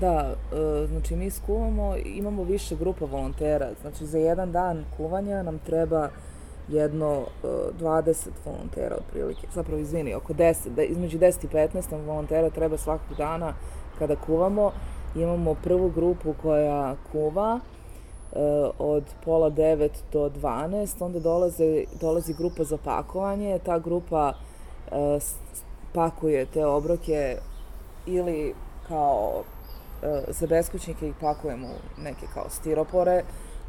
Da, 0.00 0.34
e, 0.52 0.86
znači 0.86 1.16
mi 1.16 1.30
skuvamo, 1.30 1.96
imamo 2.04 2.44
više 2.44 2.76
grupa 2.76 3.04
volontera, 3.04 3.70
znači 3.80 4.06
za 4.06 4.18
jedan 4.18 4.52
dan 4.52 4.84
kuvanja 4.96 5.42
nam 5.42 5.58
treba 5.58 6.08
jedno 6.68 7.22
20 7.42 8.10
e, 8.10 8.30
volontera 8.44 8.96
otprilike, 8.96 9.46
zapravo 9.54 9.80
izvini, 9.80 10.14
oko 10.14 10.32
10, 10.32 10.68
da, 10.76 10.82
između 10.82 11.18
10 11.18 11.44
i 11.44 11.48
15 11.48 11.92
nam 11.92 12.00
volontera 12.00 12.50
treba 12.50 12.76
svakog 12.76 13.16
dana 13.16 13.54
kada 13.98 14.16
kuvamo. 14.16 14.72
Imamo 15.14 15.54
prvu 15.54 15.90
grupu 15.90 16.34
koja 16.42 16.96
kuva 17.12 17.60
e, 17.60 18.38
od 18.78 19.04
pola 19.24 19.50
9 19.50 19.88
do 20.12 20.30
12, 20.42 21.04
onda 21.04 21.20
dolaze, 21.20 21.84
dolazi 22.00 22.34
grupa 22.34 22.64
za 22.64 22.76
pakovanje, 22.76 23.58
ta 23.58 23.78
grupa 23.78 24.32
pakuje 25.92 26.46
te 26.46 26.66
obroke 26.66 27.36
ili 28.06 28.54
kao 28.88 29.42
E, 30.02 30.22
za 30.28 30.46
beskućnike 30.46 31.08
ih 31.08 31.14
pakujemo 31.20 31.68
neke 31.98 32.26
kao 32.34 32.44
stiropore, 32.50 33.22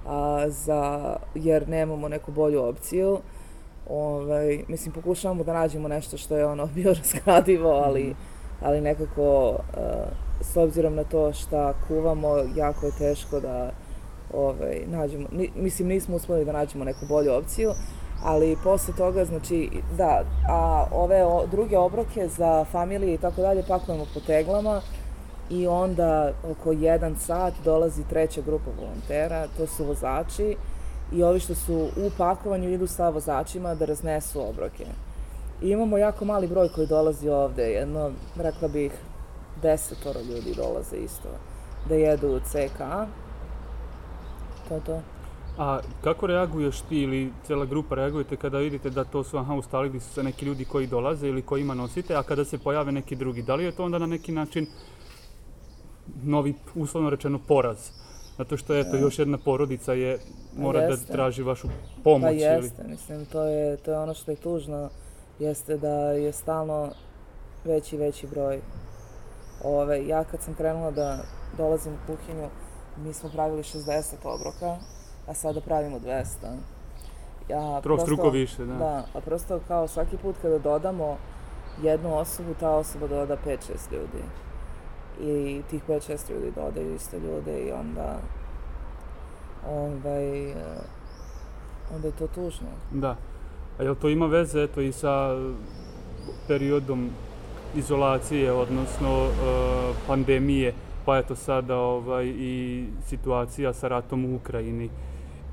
a, 0.07 0.49
za, 0.49 1.15
jer 1.35 1.69
nemamo 1.69 2.07
neku 2.07 2.31
bolju 2.31 2.63
opciju. 2.63 3.19
Ovaj, 3.89 4.63
mislim, 4.67 4.93
pokušavamo 4.93 5.43
da 5.43 5.53
nađemo 5.53 5.87
nešto 5.87 6.17
što 6.17 6.37
je 6.37 6.45
ono 6.45 6.65
bio 6.75 6.93
razgradivo, 6.93 7.69
ali, 7.69 8.03
mhm. 8.03 8.17
Ali 8.63 8.81
nekako, 8.81 9.57
a, 9.73 9.79
e, 9.79 10.43
s 10.43 10.57
obzirom 10.57 10.95
na 10.95 11.03
to 11.03 11.33
šta 11.33 11.73
kuvamo, 11.87 12.37
jako 12.55 12.85
je 12.85 12.91
teško 12.97 13.39
da 13.39 13.71
ovaj, 14.33 14.81
nađemo, 14.85 15.27
ni, 15.31 15.49
mislim, 15.55 15.87
nismo 15.87 16.15
uspeli 16.15 16.45
da 16.45 16.51
nađemo 16.51 16.83
neku 16.83 17.05
bolju 17.09 17.33
opciju, 17.33 17.71
ali 18.23 18.57
posle 18.63 18.93
toga, 18.97 19.25
znači, 19.25 19.69
da, 19.97 20.23
a 20.49 20.85
ove 20.91 21.25
o, 21.25 21.45
druge 21.51 21.77
obroke 21.77 22.27
za 22.27 22.65
familije 22.71 23.13
i 23.13 23.17
tako 23.17 23.41
dalje 23.41 23.63
pakujemo 23.67 24.05
po 24.13 24.19
teglama, 24.19 24.81
i 25.49 25.67
onda 25.67 26.31
oko 26.51 26.71
jedan 26.71 27.15
sat 27.19 27.53
dolazi 27.65 28.03
treća 28.09 28.41
grupa 28.41 28.71
volontera, 28.81 29.47
to 29.57 29.67
su 29.67 29.85
vozači 29.85 30.55
i 31.11 31.23
ovi 31.23 31.39
što 31.39 31.55
su 31.55 31.73
u 31.75 32.09
pakovanju 32.17 32.69
idu 32.69 32.87
sa 32.87 33.09
vozačima 33.09 33.75
da 33.75 33.85
raznesu 33.85 34.49
obroke. 34.49 34.85
I 35.63 35.69
imamo 35.69 35.97
jako 35.97 36.25
mali 36.25 36.47
broj 36.47 36.69
koji 36.69 36.87
dolazi 36.87 37.29
ovde, 37.29 37.63
jedno, 37.63 38.11
rekla 38.35 38.67
bih, 38.67 38.91
desetoro 39.61 40.19
ljudi 40.19 40.55
dolaze 40.55 40.97
isto 40.97 41.29
da 41.89 41.95
jedu 41.95 42.27
u 42.27 42.39
CK. 42.39 42.79
To 44.67 44.75
je 44.75 44.81
to. 44.85 45.01
A 45.57 45.79
kako 46.03 46.27
reaguješ 46.27 46.81
ti 46.81 46.97
ili 46.97 47.31
cela 47.47 47.65
grupa 47.65 47.95
reagujete 47.95 48.35
kada 48.35 48.57
vidite 48.57 48.89
da 48.89 49.03
to 49.03 49.23
su, 49.23 49.37
aha, 49.37 49.53
ustalili 49.53 49.99
su 49.99 50.13
se 50.13 50.23
neki 50.23 50.45
ljudi 50.45 50.65
koji 50.65 50.87
dolaze 50.87 51.27
ili 51.27 51.41
koji 51.41 51.61
ima 51.61 51.73
nosite, 51.73 52.15
a 52.15 52.23
kada 52.23 52.45
se 52.45 52.57
pojave 52.57 52.91
neki 52.91 53.15
drugi, 53.15 53.41
da 53.41 53.55
li 53.55 53.63
je 53.63 53.71
to 53.71 53.83
onda 53.83 53.97
na 53.97 54.05
neki 54.05 54.31
način 54.31 54.67
novi, 56.23 56.53
uslovno 56.75 57.09
rečeno, 57.09 57.39
poraz. 57.47 57.89
Zato 58.37 58.57
što, 58.57 58.75
eto, 58.75 58.97
još 58.97 59.19
jedna 59.19 59.37
porodica 59.37 59.93
je, 59.93 60.19
mora 60.57 60.87
da 60.87 60.97
traži 60.97 61.43
vašu 61.43 61.67
pomoć. 62.03 62.23
Pa 62.23 62.29
jeste, 62.29 62.81
ili... 62.81 62.89
mislim, 62.91 63.25
to 63.25 63.43
je, 63.43 63.77
to 63.77 63.91
je 63.91 63.97
ono 63.97 64.13
što 64.13 64.31
je 64.31 64.35
tužno, 64.35 64.89
jeste 65.43 65.77
da 65.77 66.11
je 66.11 66.31
stalno 66.31 66.89
veći 67.65 67.97
veći 67.97 68.27
broj. 68.27 68.61
Ove, 69.63 70.07
ja 70.07 70.23
kad 70.23 70.41
sam 70.41 70.53
krenula 70.53 70.91
da 70.91 71.17
dolazim 71.57 71.93
u 71.93 71.97
kuhinju, 72.07 72.49
mi 72.97 73.13
smo 73.13 73.29
pravili 73.29 73.63
60 73.63 74.15
obroka, 74.23 74.77
a 75.27 75.33
sada 75.33 75.61
pravimo 75.61 75.99
200. 75.99 76.25
Ja 77.49 77.81
Trostruko 77.81 78.29
više, 78.29 78.65
da. 78.65 78.73
Da, 78.73 79.05
a 79.13 79.21
prosto 79.21 79.59
kao 79.67 79.87
svaki 79.87 80.17
put 80.17 80.35
kada 80.41 80.59
dodamo 80.59 81.17
jednu 81.81 82.17
osobu, 82.17 82.53
ta 82.59 82.69
osoba 82.69 83.07
doda 83.07 83.37
5-6 83.45 83.57
ljudi 83.91 84.23
i 85.21 85.61
tih 85.69 85.83
5-6 85.87 86.31
ljudi 86.31 86.51
dodaju 86.55 86.95
isto 86.95 87.17
ljude 87.17 87.59
i 87.59 87.71
onda 87.71 88.19
ovaj, 89.69 90.51
eh, 90.51 90.55
onda 91.95 92.07
je 92.07 92.15
to 92.15 92.27
tužno. 92.27 92.67
Da. 92.91 93.15
A 93.79 93.83
jel 93.83 93.95
to 93.95 94.09
ima 94.09 94.25
veze 94.25 94.63
eto 94.63 94.81
i 94.81 94.91
sa 94.91 95.35
periodom 96.47 97.09
izolacije, 97.75 98.51
odnosno 98.51 99.23
uh, 99.23 99.29
pandemije, 100.07 100.73
pa 101.05 101.17
eto 101.17 101.35
sada 101.35 101.77
ovaj, 101.77 102.27
i 102.27 102.85
situacija 103.05 103.73
sa 103.73 103.87
ratom 103.87 104.25
u 104.25 104.35
Ukrajini 104.35 104.89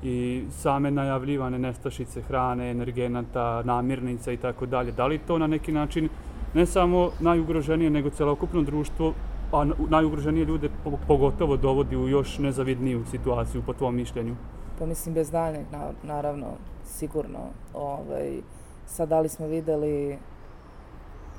i 0.03 0.43
same 0.51 0.91
najavljivane 0.91 1.59
nestašice 1.59 2.21
hrane, 2.21 2.71
energenata, 2.71 3.61
namirnica 3.63 4.31
i 4.31 4.37
tako 4.37 4.65
dalje. 4.65 4.91
Da 4.91 5.07
li 5.07 5.17
to 5.17 5.37
na 5.37 5.47
neki 5.47 5.71
način 5.71 6.09
ne 6.53 6.65
samo 6.65 7.11
najugroženije, 7.19 7.89
nego 7.89 8.09
celokupno 8.09 8.61
društvo 8.61 9.13
pa 9.51 9.65
najugroženije 9.89 10.45
ljude 10.45 10.69
pogotovo 11.07 11.57
dovodi 11.57 11.95
u 11.97 12.07
još 12.07 12.37
nezavidniju 12.37 13.03
situaciju 13.11 13.61
po 13.65 13.73
tvom 13.73 13.95
mišljenju? 13.95 14.35
Pa 14.81 14.85
mislim 14.85 15.15
bez 15.15 15.31
daljnjeg, 15.31 15.65
naravno, 16.03 16.47
sigurno. 16.85 17.39
Ovaj, 17.73 18.41
sad 18.87 19.09
da 19.09 19.19
li 19.19 19.29
smo 19.29 19.47
videli 19.47 20.17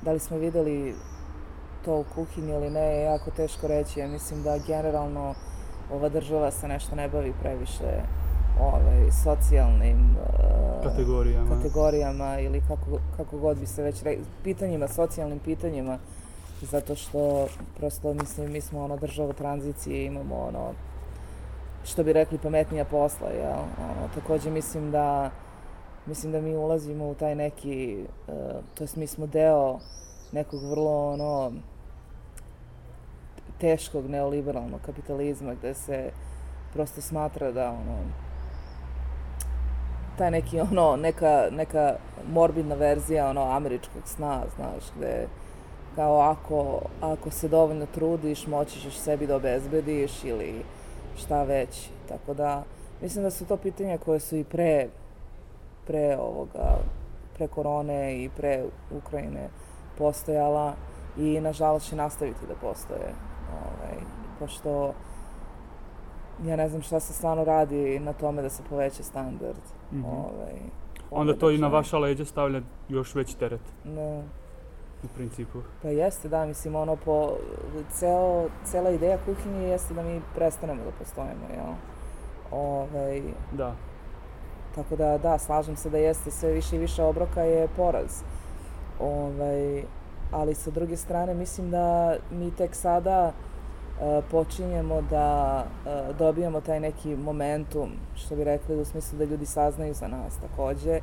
da 0.01 0.11
li 0.11 0.19
smo 0.19 0.37
videli 0.37 0.95
to 1.85 1.99
u 1.99 2.05
kuhinji 2.15 2.51
ili 2.51 2.69
ne, 2.69 2.79
je 2.79 3.03
jako 3.03 3.31
teško 3.31 3.67
reći. 3.67 3.99
Ja 3.99 4.07
mislim 4.07 4.43
da 4.43 4.57
generalno 4.67 5.33
ova 5.93 6.09
država 6.09 6.51
se 6.51 6.67
nešto 6.67 6.95
ne 6.95 7.09
bavi 7.09 7.33
previše 7.41 8.01
ovaj, 8.61 9.11
socijalnim 9.23 10.17
uh, 10.17 10.83
kategorijama. 10.83 11.55
kategorijama 11.55 12.39
ili 12.39 12.61
kako, 12.67 12.99
kako 13.17 13.37
god 13.37 13.57
bi 13.57 13.65
se 13.65 13.83
već 13.83 14.03
rekli, 14.03 14.25
pitanjima, 14.43 14.87
socijalnim 14.87 15.39
pitanjima 15.39 15.97
zato 16.61 16.95
što 16.95 17.47
prosto 17.77 18.13
mislim 18.13 18.51
mi 18.51 18.61
smo 18.61 18.83
ono 18.83 18.97
država 18.97 19.33
tranzicije 19.33 20.05
imamo 20.05 20.35
ono 20.35 20.73
što 21.83 22.03
bi 22.03 22.13
rekli 22.13 22.37
pametnija 22.37 22.85
posla 22.85 23.29
ja 23.29 23.55
ono 23.79 24.07
takođe 24.15 24.49
mislim 24.49 24.91
da 24.91 25.31
mislim 26.05 26.31
da 26.31 26.41
mi 26.41 26.55
ulazimo 26.55 27.09
u 27.09 27.15
taj 27.15 27.35
neki 27.35 28.05
uh, 28.27 28.33
to 28.75 28.83
jest 28.83 28.95
mi 28.95 29.07
smo 29.07 29.27
deo 29.27 29.79
nekog 30.31 30.69
vrlo 30.69 31.11
ono 31.11 31.51
teškog 33.57 34.09
neoliberalnog 34.09 34.81
kapitalizma 34.85 35.53
gde 35.53 35.73
se 35.73 36.11
prosto 36.73 37.01
smatra 37.01 37.51
da 37.51 37.69
ono 37.69 37.97
taj 40.17 40.31
neki 40.31 40.59
ono 40.71 40.95
neka 40.95 41.47
neka 41.51 41.95
morbidna 42.31 42.75
verzija 42.75 43.29
ono 43.29 43.41
američkog 43.41 44.01
sna 44.05 44.43
znaš 44.55 44.83
gde 44.97 45.27
kao 45.95 46.19
ako, 46.19 46.81
ako 47.01 47.31
se 47.31 47.47
dovoljno 47.47 47.85
trudiš, 47.85 48.47
moći 48.47 48.79
ćeš 48.79 48.95
sebi 48.95 49.27
da 49.27 49.35
obezbediš 49.35 50.23
ili 50.23 50.63
šta 51.17 51.43
već. 51.43 51.89
Tako 52.09 52.33
da, 52.33 52.63
mislim 53.01 53.23
da 53.23 53.31
su 53.31 53.45
to 53.45 53.57
pitanja 53.57 53.97
koje 53.97 54.19
su 54.19 54.37
i 54.37 54.43
pre, 54.43 54.87
pre 55.87 56.17
ovoga, 56.17 56.77
pre 57.37 57.47
korone 57.47 58.23
i 58.23 58.29
pre 58.29 58.63
Ukrajine 58.91 59.49
postojala 59.97 60.73
i 61.17 61.41
nažalost 61.41 61.89
će 61.89 61.95
nastaviti 61.95 62.47
da 62.47 62.55
postoje. 62.55 63.13
Ovaj, 63.51 63.97
pošto 64.39 64.93
ja 66.45 66.55
ne 66.55 66.69
znam 66.69 66.81
šta 66.81 66.99
se 66.99 67.13
stvarno 67.13 67.43
radi 67.43 67.99
na 67.99 68.13
tome 68.13 68.41
da 68.41 68.49
se 68.49 68.63
poveća 68.69 69.03
standard. 69.03 69.61
Mm 69.91 69.97
-hmm. 69.97 70.05
ovaj, 70.05 70.53
Onda 71.11 71.33
to 71.33 71.51
i 71.51 71.57
na 71.57 71.67
vaša 71.67 71.97
leđa 71.97 72.25
stavlja 72.25 72.61
još 72.89 73.15
veći 73.15 73.37
teret. 73.37 73.61
Ne. 73.85 74.23
U 75.03 75.07
principu. 75.15 75.59
Pa 75.81 75.87
jeste, 75.87 76.29
da, 76.29 76.45
mislim, 76.45 76.75
ono, 76.75 76.95
po, 76.95 77.31
ceo, 77.93 78.45
cela 78.65 78.89
ideja 78.89 79.17
kuhinje 79.25 79.67
jeste 79.67 79.93
da 79.93 80.03
mi 80.03 80.21
prestanemo 80.35 80.83
da 80.83 80.91
postojimo, 80.99 81.47
jel? 81.55 81.73
Ovaj, 82.51 83.21
Da. 83.51 83.73
tako 84.75 84.95
da, 84.95 85.17
da, 85.17 85.37
slažem 85.37 85.75
se 85.75 85.89
da 85.89 85.97
jeste 85.97 86.31
sve 86.31 86.51
više 86.51 86.75
i 86.75 86.79
više 86.79 87.03
obroka 87.03 87.41
je 87.41 87.67
poraz. 87.77 88.21
Ovaj, 88.99 89.83
ali 90.31 90.55
sa 90.55 90.71
druge 90.71 90.97
strane, 90.97 91.33
mislim 91.33 91.71
da 91.71 92.15
mi 92.31 92.51
tek 92.51 92.75
sada 92.75 93.31
e, 93.31 94.21
počinjemo 94.31 95.01
da 95.01 95.63
e, 95.85 96.13
dobijamo 96.13 96.61
taj 96.61 96.79
neki 96.79 97.15
momentum, 97.15 97.89
što 98.15 98.35
bi 98.35 98.43
rekli, 98.43 98.81
u 98.81 98.85
smislu 98.85 99.17
da 99.17 99.23
ljudi 99.23 99.45
saznaju 99.45 99.93
za 99.93 100.07
nas 100.07 100.37
takođe. 100.41 100.99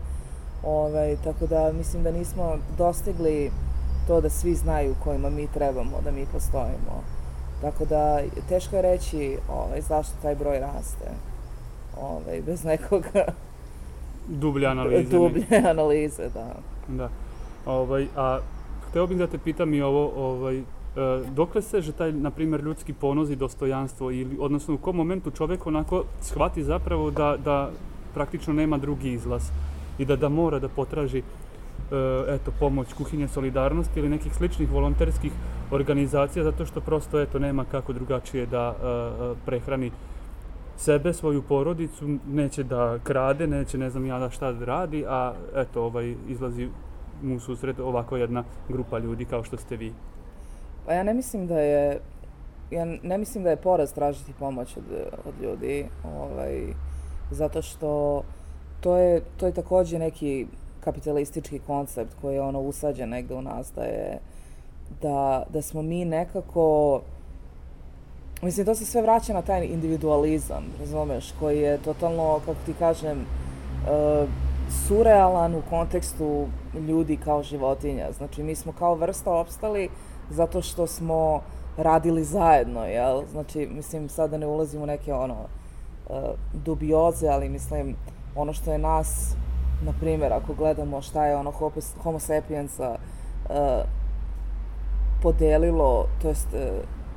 Ovaj, 0.64 1.16
tako 1.25 1.47
da 1.47 1.73
mislim 1.73 2.02
da 2.02 2.11
nismo 2.11 2.57
dostigli 2.78 3.50
to 4.07 4.21
da 4.21 4.30
svi 4.30 4.54
znaju 4.54 4.95
kojima 5.04 5.30
mi 5.30 5.47
trebamo, 5.47 6.00
da 6.04 6.11
mi 6.11 6.26
postojimo. 6.33 7.02
Tako 7.61 7.85
da 7.85 8.21
teško 8.49 8.76
je 8.76 8.83
reći 8.83 9.37
ovaj, 9.49 9.80
zašto 9.80 10.14
taj 10.23 10.35
broj 10.35 10.59
raste. 10.59 11.11
Ovaj, 12.00 12.42
bez 12.47 12.64
nekog 12.64 13.04
Dublje 14.28 14.66
analize. 14.75 15.11
dublje 15.11 15.47
analize, 15.71 16.28
da. 16.35 16.54
Da. 16.88 17.09
Ovaj, 17.66 18.07
a 18.16 18.38
hteo 18.90 19.07
bih 19.07 19.19
da 19.19 19.26
te 19.26 19.38
pitam 19.38 19.75
i 19.75 19.83
ovo, 19.83 20.12
ovaj, 20.16 20.59
e, 20.59 20.62
dokle 21.30 21.62
seže 21.62 21.92
taj, 21.92 22.12
na 22.12 22.30
primjer, 22.30 22.61
ljudski 22.61 22.92
ponos 22.92 23.30
i 23.30 23.37
dostojanstvo, 23.37 24.11
ili, 24.11 24.37
odnosno 24.40 24.75
u 24.75 24.78
kom 24.78 24.97
momentu 24.97 25.30
čovek 25.30 25.66
onako 25.66 26.04
shvati 26.21 26.64
zapravo 26.64 27.11
da, 27.11 27.37
da 27.45 27.71
praktično 28.14 28.52
nema 28.52 28.78
drugi 28.78 29.12
izlaz 29.12 29.42
i 29.99 30.04
da, 30.04 30.16
da 30.16 30.28
mora 30.28 30.59
da 30.59 30.69
potraži 30.69 31.23
eto, 32.29 32.53
pomoć 32.59 32.93
kuhinje 32.93 33.29
solidarnosti 33.29 34.01
ili 34.01 34.09
nekih 34.09 34.35
sličnih 34.35 34.71
volonterskih 34.73 35.33
organizacija 35.71 36.45
zato 36.45 36.67
što 36.67 36.81
prosto 36.81 37.21
eto 37.21 37.39
nema 37.39 37.65
kako 37.65 37.93
drugačije 37.93 38.47
da 38.47 38.75
e, 38.83 38.87
e, 38.87 39.35
prehrani 39.47 39.91
sebe, 40.77 41.13
svoju 41.13 41.43
porodicu, 41.43 42.19
neće 42.29 42.63
da 42.63 42.99
krade, 43.03 43.47
neće 43.47 43.79
ne 43.79 43.91
znam 43.91 44.07
ja 44.07 44.19
da 44.19 44.31
šta 44.31 44.53
da 44.53 44.65
radi, 44.65 45.05
a 45.09 45.33
eto 45.57 45.85
ovaj 45.85 46.15
izlazi 46.29 46.69
mu 47.23 47.41
susret 47.41 47.81
ovako 47.81 48.17
jedna 48.17 48.45
grupa 48.69 48.99
ljudi 48.99 49.25
kao 49.25 49.45
što 49.45 49.57
ste 49.57 49.77
vi. 49.77 49.93
Pa 50.87 50.93
ja 50.93 51.03
ne 51.03 51.15
mislim 51.15 51.47
da 51.47 51.61
je 51.61 52.01
ja 52.71 52.85
ne 53.03 53.19
mislim 53.19 53.45
da 53.45 53.51
je 53.51 53.57
poraz 53.57 53.93
tražiti 53.93 54.33
pomoć 54.39 54.77
od, 54.77 54.85
od 55.25 55.35
ljudi, 55.43 55.87
ovaj, 56.05 56.75
zato 57.31 57.63
što 57.63 58.23
to 58.81 58.97
je, 58.97 59.21
to 59.37 59.47
je 59.47 59.53
takođe 59.53 59.99
neki 59.99 60.47
kapitalistički 60.81 61.59
koncept 61.59 62.15
koji 62.21 62.35
je 62.35 62.43
ono 62.43 62.61
usađen 62.61 63.09
negde 63.09 63.35
u 63.35 63.43
nas 63.43 63.73
da 63.77 63.83
je 63.83 64.19
da, 65.03 65.43
da 65.53 65.63
smo 65.63 65.83
mi 65.83 66.05
nekako 66.05 67.01
Mislim, 68.43 68.67
to 68.67 68.75
se 68.75 68.85
sve 68.85 69.03
vraća 69.03 69.33
na 69.33 69.43
taj 69.43 69.65
individualizam, 69.65 70.65
razumeš, 70.79 71.33
koji 71.41 71.59
je 71.59 71.79
totalno, 71.79 72.41
kako 72.47 72.59
ti 72.67 72.75
kažem, 72.79 73.19
uh, 73.21 74.29
surrealan 74.87 75.55
u 75.55 75.63
kontekstu 75.71 76.47
ljudi 76.89 77.17
kao 77.17 77.43
životinja. 77.43 78.13
Znači, 78.13 78.43
mi 78.43 78.55
smo 78.55 78.73
kao 78.73 78.95
vrsta 78.95 79.33
opstali 79.33 79.89
zato 80.31 80.63
što 80.63 80.87
smo 80.87 81.43
radili 81.77 82.25
zajedno, 82.25 82.85
jel? 82.85 83.23
Znači, 83.31 83.69
mislim, 83.75 84.09
sada 84.09 84.39
ne 84.39 84.47
ulazim 84.47 84.83
u 84.83 84.87
neke, 84.87 85.15
ono, 85.15 85.35
uh, 85.35 86.17
dubioze, 86.65 87.29
ali 87.29 87.49
mislim, 87.49 87.97
ono 88.37 88.53
što 88.53 88.73
je 88.73 88.79
nas, 88.79 89.35
na 89.83 89.93
primjer, 90.01 90.33
ako 90.33 90.55
gledamo 90.55 91.03
šta 91.03 91.27
je 91.27 91.37
ono 91.37 91.53
homo 92.03 92.19
sapiensa 92.19 92.91
uh, 92.91 93.57
podelilo, 95.23 96.07
to 96.23 96.29
jest 96.29 96.49
uh, 96.53 96.61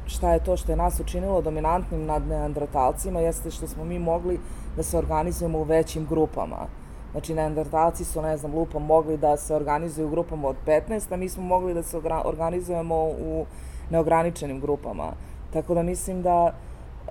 šta 0.06 0.34
je 0.34 0.44
to 0.44 0.58
što 0.58 0.72
je 0.72 0.76
nas 0.76 1.00
učinilo 1.00 1.42
dominantnim 1.42 2.06
nad 2.06 2.28
neandertalcima, 2.28 3.20
jeste 3.20 3.52
što 3.52 3.68
smo 3.68 3.86
mi 3.86 4.00
mogli 4.00 4.40
da 4.76 4.84
se 4.84 4.98
organizujemo 4.98 5.60
u 5.60 5.64
većim 5.64 6.06
grupama. 6.10 6.68
Znači, 7.12 7.34
neandertalci 7.34 8.04
su, 8.04 8.22
ne 8.22 8.38
znam, 8.38 8.56
lupom 8.56 8.86
mogli 8.86 9.18
da 9.18 9.38
se 9.38 9.56
organizuju 9.56 10.08
u 10.08 10.10
grupama 10.10 10.48
od 10.48 10.56
15, 10.66 11.14
a 11.14 11.18
mi 11.18 11.30
smo 11.30 11.44
mogli 11.44 11.74
da 11.74 11.84
se 11.84 11.98
organizujemo 12.26 12.96
u 13.06 13.46
neograničenim 13.90 14.62
grupama. 14.62 15.12
Tako 15.54 15.74
da 15.74 15.84
mislim 15.84 16.22
da, 16.22 16.54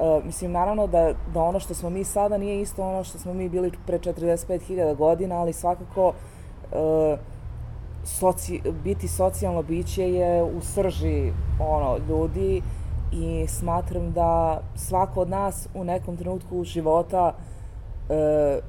uh, 0.02 0.24
mislim, 0.24 0.52
naravno 0.52 0.86
da, 0.86 1.12
da 1.34 1.42
ono 1.42 1.60
što 1.60 1.74
smo 1.74 1.90
mi 1.90 2.04
sada 2.04 2.38
nije 2.38 2.60
isto 2.60 2.88
ono 2.88 3.04
što 3.04 3.18
smo 3.18 3.34
mi 3.34 3.48
bili 3.48 3.72
pre 3.86 3.98
45.000 3.98 4.96
godina, 4.96 5.36
ali 5.36 5.52
svakako 5.52 6.08
uh, 6.08 7.18
soci, 8.04 8.60
biti 8.84 9.08
socijalno 9.08 9.62
biće 9.62 10.12
je 10.12 10.42
u 10.42 10.60
srži 10.60 11.32
ono, 11.60 11.98
ljudi 12.08 12.62
i 13.12 13.46
smatram 13.48 14.12
da 14.12 14.60
svako 14.74 15.20
od 15.20 15.30
nas 15.30 15.68
u 15.74 15.84
nekom 15.84 16.16
trenutku 16.16 16.64
života 16.64 17.34
e, 18.08 18.60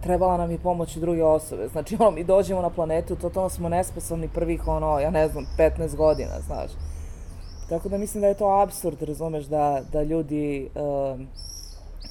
trebala 0.00 0.36
nam 0.36 0.50
je 0.50 0.58
pomoć 0.58 0.96
druge 0.96 1.24
osobe. 1.24 1.68
Znači, 1.68 1.96
ono, 2.00 2.10
mi 2.10 2.24
dođemo 2.24 2.62
na 2.62 2.70
planetu, 2.70 3.16
totalno 3.16 3.48
smo 3.48 3.68
nesposobni 3.68 4.28
prvih, 4.28 4.68
ono, 4.68 4.98
ja 4.98 5.10
ne 5.10 5.28
znam, 5.28 5.44
15 5.58 5.96
godina, 5.96 6.40
znaš. 6.46 6.70
Tako 7.68 7.88
da 7.88 7.98
mislim 7.98 8.20
da 8.20 8.26
je 8.26 8.34
to 8.34 8.60
absurd, 8.62 9.02
razumeš, 9.02 9.44
da, 9.44 9.80
da 9.92 10.02
ljudi, 10.02 10.62
e, 10.64 10.68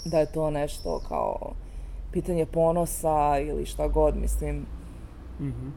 da 0.06 0.20
je 0.20 0.26
to 0.26 0.50
nešto 0.52 1.02
kao 1.08 1.52
pitanje 2.12 2.46
ponosa 2.46 3.40
ili 3.40 3.66
šta 3.66 3.88
god, 3.88 4.16
mislim. 4.16 4.66
Mm 5.40 5.46
-hmm. 5.46 5.72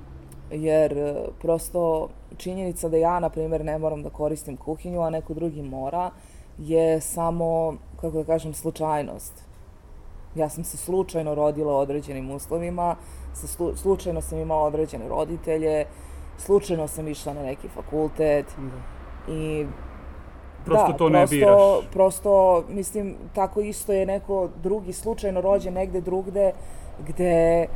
Jer 0.51 0.99
e, 0.99 1.14
prosto 1.41 2.09
činjenica 2.37 2.88
da 2.88 2.97
ja, 2.97 3.21
na 3.21 3.29
primjer, 3.29 3.64
ne 3.64 3.79
moram 3.79 4.03
da 4.03 4.11
koristim 4.11 4.57
kuhinju, 4.57 5.01
a 5.01 5.11
neko 5.11 5.35
drugi 5.35 5.62
mora, 5.62 6.11
je 6.59 7.01
samo, 7.01 7.77
kako 8.01 8.19
da 8.19 8.25
kažem, 8.25 8.55
slučajnost. 8.55 9.45
Ja 10.35 10.49
sam 10.49 10.64
se 10.64 10.77
slučajno 10.77 11.35
rodila 11.35 11.73
u 11.73 11.77
određenim 11.77 12.31
uslovima, 12.31 12.97
slu, 13.35 13.77
slučajno 13.77 14.21
sam 14.21 14.38
imala 14.38 14.62
određene 14.62 15.09
roditelje, 15.09 15.85
slučajno 16.38 16.88
sam 16.88 17.09
išla 17.09 17.35
na 17.35 17.43
neki 17.43 17.69
fakultet 17.69 18.47
Da. 18.57 18.98
I 19.29 19.67
Prosto 20.64 20.93
da, 20.93 20.99
to 20.99 21.09
ne 21.09 21.19
prosto, 21.19 21.37
biraš. 21.37 21.93
Prosto, 21.93 22.64
mislim, 22.69 23.17
tako 23.35 23.61
isto 23.61 23.93
je 23.93 24.07
neko 24.07 24.49
drugi 24.62 24.93
slučajno 24.93 25.41
rođen 25.41 25.75
negde 25.75 26.01
drugde 26.01 26.53
gde 27.09 27.67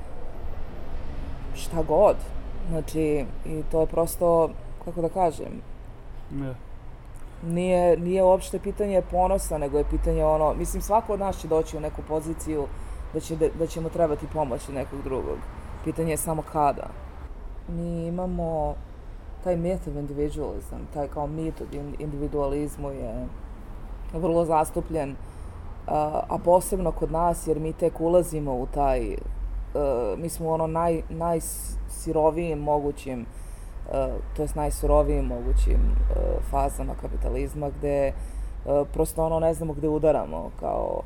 šta 1.55 1.83
god. 1.83 2.17
Znači, 2.71 3.25
i 3.47 3.62
to 3.71 3.81
je 3.81 3.87
prosto, 3.87 4.51
kako 4.85 5.01
da 5.01 5.09
kažem, 5.09 5.62
Ne. 6.31 6.55
nije, 7.43 7.97
nije 7.97 8.23
uopšte 8.23 8.59
pitanje 8.59 9.03
ponosa, 9.11 9.59
nego 9.59 9.79
je 9.79 9.85
pitanje 9.91 10.25
ono, 10.25 10.55
mislim 10.55 10.83
svako 10.83 11.12
od 11.12 11.21
nas 11.21 11.41
će 11.41 11.49
doći 11.49 11.77
u 11.77 11.81
neku 11.81 12.03
poziciju 12.09 12.67
da, 13.15 13.21
će, 13.21 13.37
da, 13.59 13.67
će 13.67 13.81
mu 13.81 13.88
trebati 13.88 14.27
pomoć 14.33 14.69
od 14.69 14.75
nekog 14.75 15.03
drugog. 15.03 15.38
Pitanje 15.85 16.11
je 16.11 16.17
samo 16.17 16.43
kada. 16.53 16.87
Mi 17.69 18.07
imamo 18.07 18.75
taj 19.44 19.57
myth 19.57 19.88
of 19.88 19.96
individualism, 19.96 20.76
taj 20.94 21.09
kao 21.09 21.26
mit 21.26 21.61
od 21.61 21.74
individualizmu 21.98 22.90
je 22.90 23.26
vrlo 24.12 24.44
zastupljen, 24.44 25.16
a, 25.87 26.20
a 26.28 26.38
posebno 26.38 26.92
kod 26.92 27.12
nas 27.12 27.46
jer 27.46 27.61
mi 27.61 27.72
tek 27.72 28.00
ulazimo 28.00 28.55
u 28.55 28.66
taj, 28.66 29.11
uh, 29.11 30.18
mi 30.18 30.28
smo 30.28 30.50
ono 30.50 30.66
naj, 30.66 31.02
najsirovijim 31.11 32.59
mogućim 32.59 33.20
uh, 33.20 33.26
to 34.37 34.42
jest 34.42 34.55
najsurovijim 34.55 35.24
mogućim 35.24 35.81
uh, 35.81 36.42
fazama 36.50 36.94
kapitalizma 37.00 37.70
gde 37.78 38.12
uh, 38.64 38.88
prosto 38.92 39.24
ono 39.24 39.40
ne 39.40 39.55
znamo 39.55 39.72
gde 39.72 39.88
udaramo 39.88 40.50
kao 40.61 41.02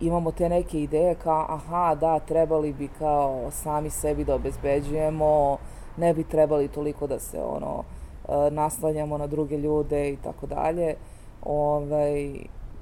imamo 0.00 0.32
te 0.32 0.48
neke 0.48 0.82
ideje 0.82 1.14
kao 1.14 1.46
aha 1.48 1.94
da 1.94 2.18
trebali 2.18 2.72
bi 2.72 2.88
kao 2.98 3.50
sami 3.50 3.90
sebi 3.90 4.24
da 4.24 4.34
obezbeđujemo 4.34 5.58
ne 6.00 6.14
bi 6.14 6.24
trebali 6.24 6.68
toliko 6.68 7.06
da 7.06 7.18
se 7.18 7.42
ono 7.42 7.76
uh, 7.76 8.52
naslanjamo 8.52 9.18
na 9.18 9.26
druge 9.26 9.56
ljude 9.56 10.10
i 10.10 10.16
tako 10.16 10.46
dalje 10.46 10.94
ovaj 11.42 12.32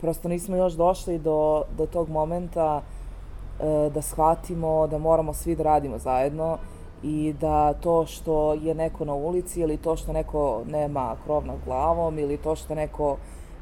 prosto 0.01 0.29
nismo 0.29 0.57
još 0.57 0.73
došli 0.73 1.19
do, 1.19 1.63
do 1.77 1.87
tog 1.87 2.09
momenta 2.09 2.77
uh, 2.81 3.93
da 3.93 4.03
shvatimo 4.03 4.87
da 4.87 4.99
moramo 4.99 5.33
svi 5.33 5.57
da 5.57 5.63
radimo 5.63 5.99
zajedno 5.99 6.59
i 7.03 7.35
da 7.41 7.73
to 7.73 8.07
što 8.07 8.55
je 8.55 8.75
neko 8.75 9.05
na 9.05 9.15
ulici 9.15 9.61
ili 9.61 9.77
to 9.77 9.97
što 9.97 10.13
neko 10.13 10.63
nema 10.67 11.17
krov 11.25 11.47
nad 11.47 11.57
glavom 11.65 12.19
ili 12.19 12.37
to 12.37 12.57
što 12.57 12.75
neko 12.75 13.17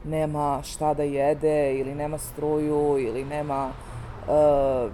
nema 0.05 0.61
šta 0.63 0.95
da 0.95 1.03
jede 1.03 1.75
ili 1.75 1.95
nema 1.95 2.19
struju 2.19 2.99
ili 2.99 3.25
nema 3.25 3.71
uh, 4.29 4.93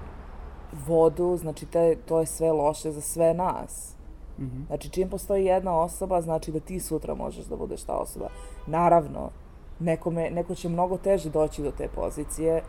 vodu, 0.87 1.37
znači 1.37 1.67
te, 1.67 1.97
to 1.97 2.21
je 2.21 2.27
sve 2.27 2.53
loše 2.53 2.91
za 2.91 3.01
sve 3.01 3.35
nas. 3.35 3.97
Mm 4.39 4.45
-hmm. 4.45 4.67
Znači 4.67 4.89
čim 4.89 5.09
postoji 5.09 5.45
jedna 5.45 5.77
osoba, 5.77 6.21
znači 6.21 6.53
da 6.53 6.61
ti 6.61 6.81
sutra 6.81 7.15
možeš 7.15 7.45
da 7.45 7.57
budeš 7.57 7.83
ta 7.83 7.95
osoba. 7.95 8.29
Naravno, 8.67 9.31
nekome, 9.79 10.31
neko 10.31 10.55
će 10.55 10.69
mnogo 10.69 10.99
teže 10.99 11.31
doći 11.31 11.63
do 11.63 11.71
te 11.71 11.89
pozicije, 11.89 12.63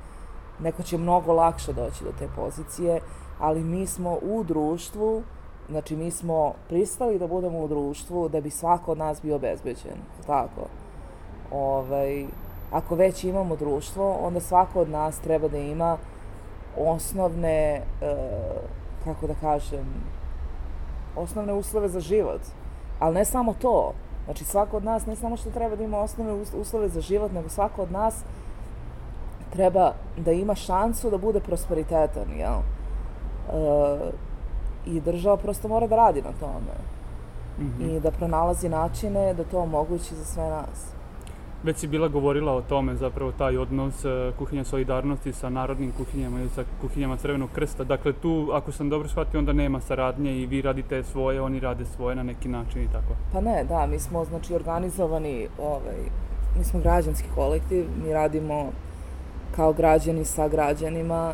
neko 0.59 0.83
će 0.83 0.97
mnogo 0.97 1.33
lakše 1.33 1.73
doći 1.73 2.03
do 2.03 2.11
te 2.19 2.27
pozicije, 2.35 3.01
ali 3.39 3.63
mi 3.63 3.87
smo 3.87 4.17
u 4.21 4.43
društvu 4.43 5.23
Znači, 5.69 5.95
mi 5.95 6.11
smo 6.11 6.53
pristali 6.69 7.19
da 7.19 7.27
budemo 7.27 7.59
u 7.59 7.67
društvu 7.67 8.29
da 8.29 8.41
bi 8.41 8.49
svako 8.49 8.91
od 8.91 8.97
nas 8.97 9.21
bio 9.21 9.39
bezbeđen. 9.39 9.97
Tako. 10.25 10.67
Ovaj, 11.51 12.25
ako 12.71 12.95
već 12.95 13.23
imamo 13.23 13.55
društvo, 13.55 14.17
onda 14.21 14.39
svako 14.39 14.81
od 14.81 14.89
nas 14.89 15.19
treba 15.19 15.47
da 15.47 15.57
ima 15.57 15.97
osnovne, 16.77 17.81
e, 18.01 18.15
kako 19.03 19.27
da 19.27 19.33
kažem, 19.33 19.85
osnovne 21.15 21.53
uslove 21.53 21.89
za 21.89 21.99
život. 21.99 22.41
Ali 22.99 23.15
ne 23.15 23.25
samo 23.25 23.53
to. 23.53 23.93
Znači, 24.25 24.45
svako 24.45 24.77
od 24.77 24.83
nas 24.83 25.05
ne 25.05 25.15
samo 25.15 25.37
što 25.37 25.51
treba 25.51 25.75
da 25.75 25.83
ima 25.83 25.99
osnovne 25.99 26.33
uslove 26.59 26.89
za 26.89 27.01
život, 27.01 27.31
nego 27.31 27.49
svako 27.49 27.81
od 27.81 27.91
nas 27.91 28.23
treba 29.53 29.93
da 30.17 30.31
ima 30.31 30.55
šansu 30.55 31.09
da 31.09 31.17
bude 31.17 31.39
prosperitetan, 31.39 32.31
jel? 32.37 32.53
E, 32.53 34.11
I 34.85 35.01
država 35.01 35.37
prosto 35.37 35.67
mora 35.67 35.87
da 35.87 35.95
radi 35.95 36.21
na 36.21 36.31
tome. 36.39 36.75
Mm 37.59 37.63
-hmm. 37.63 37.97
I 37.97 37.99
da 37.99 38.11
pronalazi 38.11 38.69
načine 38.69 39.33
da 39.33 39.43
to 39.43 39.59
omogući 39.59 40.15
za 40.15 40.25
sve 40.25 40.49
nas. 40.49 40.93
Već 41.63 41.77
si 41.77 41.87
bila 41.87 42.07
govorila 42.07 42.53
o 42.53 42.61
tome, 42.61 42.95
zapravo 42.95 43.31
taj 43.31 43.57
odnos 43.57 44.05
e, 44.05 44.31
kuhinja 44.39 44.63
solidarnosti 44.63 45.33
sa 45.33 45.49
narodnim 45.49 45.91
kuhinjama 45.91 46.39
ili 46.39 46.49
sa 46.49 46.63
kuhinjama 46.81 47.17
Crvenog 47.17 47.49
krsta. 47.55 47.83
Dakle, 47.83 48.13
tu, 48.13 48.49
ako 48.53 48.71
sam 48.71 48.89
dobro 48.89 49.09
shvatio, 49.09 49.39
onda 49.39 49.53
nema 49.53 49.81
saradnje 49.81 50.37
i 50.37 50.45
vi 50.45 50.61
radite 50.61 51.03
svoje, 51.03 51.41
oni 51.41 51.59
rade 51.59 51.85
svoje 51.85 52.15
na 52.15 52.23
neki 52.23 52.49
način 52.49 52.81
i 52.81 52.87
tako. 52.87 53.13
Pa 53.33 53.41
ne, 53.41 53.63
da, 53.63 53.87
mi 53.87 53.99
smo, 53.99 54.25
znači, 54.25 54.53
organizovani, 54.53 55.47
ovaj, 55.61 55.97
mi 56.57 56.63
smo 56.63 56.79
građanski 56.79 57.27
kolektiv, 57.35 57.85
mi 58.05 58.13
radimo 58.13 58.71
kao 59.55 59.73
građani 59.73 60.25
sa 60.25 60.47
građanima, 60.47 61.33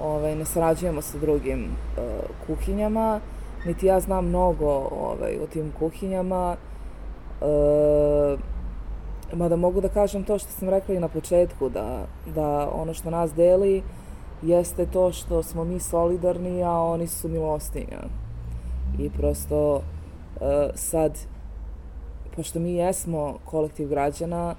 ovaj, 0.00 0.36
ne 0.36 0.44
sarađujemo 0.44 1.02
sa 1.02 1.18
drugim 1.18 1.64
uh, 1.64 2.02
kuhinjama, 2.46 3.20
niti 3.66 3.86
ja 3.86 4.00
znam 4.00 4.28
mnogo 4.28 4.70
ovaj, 4.90 5.36
o 5.42 5.46
tim 5.46 5.72
kuhinjama, 5.78 6.56
uh, 7.40 8.53
mada 9.34 9.56
mogu 9.56 9.80
da 9.80 9.88
kažem 9.88 10.24
to 10.24 10.38
što 10.38 10.50
sam 10.50 10.68
rekla 10.68 10.94
i 10.94 11.00
na 11.00 11.08
početku, 11.08 11.68
da, 11.68 12.06
da 12.34 12.70
ono 12.74 12.94
što 12.94 13.10
nas 13.10 13.34
deli 13.34 13.82
jeste 14.42 14.86
to 14.86 15.12
što 15.12 15.42
smo 15.42 15.64
mi 15.64 15.80
solidarni, 15.80 16.62
a 16.64 16.70
oni 16.70 17.06
su 17.06 17.28
milostinja. 17.28 18.02
I 18.98 19.10
prosto 19.10 19.74
uh, 19.74 19.82
sad, 20.74 21.18
pošto 22.36 22.60
mi 22.60 22.74
jesmo 22.74 23.38
kolektiv 23.44 23.88
građana, 23.88 24.54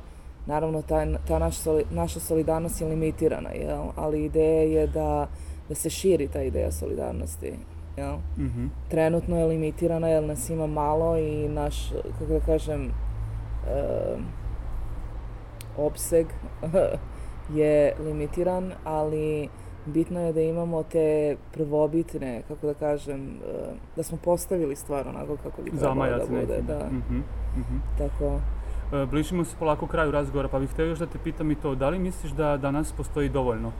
Naravno, 0.46 0.82
ta, 0.82 1.06
ta 1.28 1.40
naš, 1.40 1.56
naša 1.92 2.20
solidarnost 2.20 2.82
je 2.82 2.88
limitirana, 2.88 3.50
jel? 3.50 3.84
ali 3.96 4.26
ideja 4.26 4.80
je 4.80 4.88
da, 4.88 5.28
da 5.70 5.76
se 5.76 5.90
širi 5.90 6.28
ta 6.28 6.42
ideja 6.42 6.72
solidarnosti. 6.72 7.54
Jel? 7.98 8.16
Mm 8.38 8.44
-hmm. 8.44 8.70
Trenutno 8.90 9.40
je 9.40 9.46
limitirana 9.46 10.08
jer 10.08 10.24
nas 10.24 10.50
ima 10.50 10.68
malo 10.68 11.18
i 11.18 11.50
naš, 11.50 11.90
kako 12.20 12.34
da 12.34 12.40
kažem, 12.40 12.86
uh, 12.86 14.20
opseg 15.78 16.28
je 17.60 17.94
limitiran, 18.00 18.72
ali 18.84 19.50
bitno 19.86 20.22
je 20.22 20.34
da 20.34 20.42
imamo 20.42 20.84
te 20.84 21.38
prvobitne, 21.54 22.42
kako 22.48 22.68
da 22.68 22.74
kažem, 22.74 23.22
uh, 23.22 23.76
da 23.96 24.04
smo 24.04 24.18
postavili 24.24 24.76
stvar 24.76 25.08
onako 25.08 25.38
kako 25.44 25.62
bi 25.62 25.72
trebalo 25.72 26.06
da 26.06 26.26
bude. 26.30 26.62
Da. 26.62 26.80
Mm 26.92 27.04
-hmm. 27.10 27.22
Mm 27.58 27.62
-hmm. 27.62 27.98
Tako, 27.98 28.40
E, 28.94 29.06
bližimo 29.06 29.46
se 29.46 29.56
polako 29.60 29.88
kraju 29.88 30.12
razgovora, 30.12 30.48
pa 30.48 30.60
bih 30.60 30.70
htio 30.70 30.86
još 30.86 31.00
da 31.00 31.06
te 31.06 31.18
pitam 31.24 31.52
i 31.52 31.56
to, 31.56 31.76
da 31.76 31.90
li 31.90 32.00
misliš 32.00 32.32
da 32.32 32.58
danas 32.58 32.92
postoji 32.92 33.30
dovoljno 33.30 33.72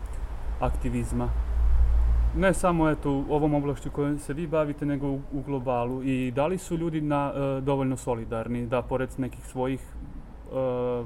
aktivizma? 0.60 1.30
Ne 2.38 2.54
samo 2.54 2.90
eto, 2.90 3.12
u 3.12 3.26
ovom 3.30 3.54
oblašću 3.54 3.92
kojom 3.92 4.20
se 4.20 4.34
vi 4.34 4.48
bavite, 4.48 4.86
nego 4.86 5.08
u, 5.08 5.22
u 5.34 5.42
globalu. 5.46 6.04
I 6.04 6.32
da 6.32 6.48
li 6.48 6.58
su 6.58 6.78
ljudi 6.78 7.02
na, 7.02 7.34
e, 7.36 7.62
dovoljno 7.62 7.98
solidarni, 7.98 8.66
da 8.66 8.82
pored 8.82 9.10
nekih 9.18 9.46
svojih 9.46 9.82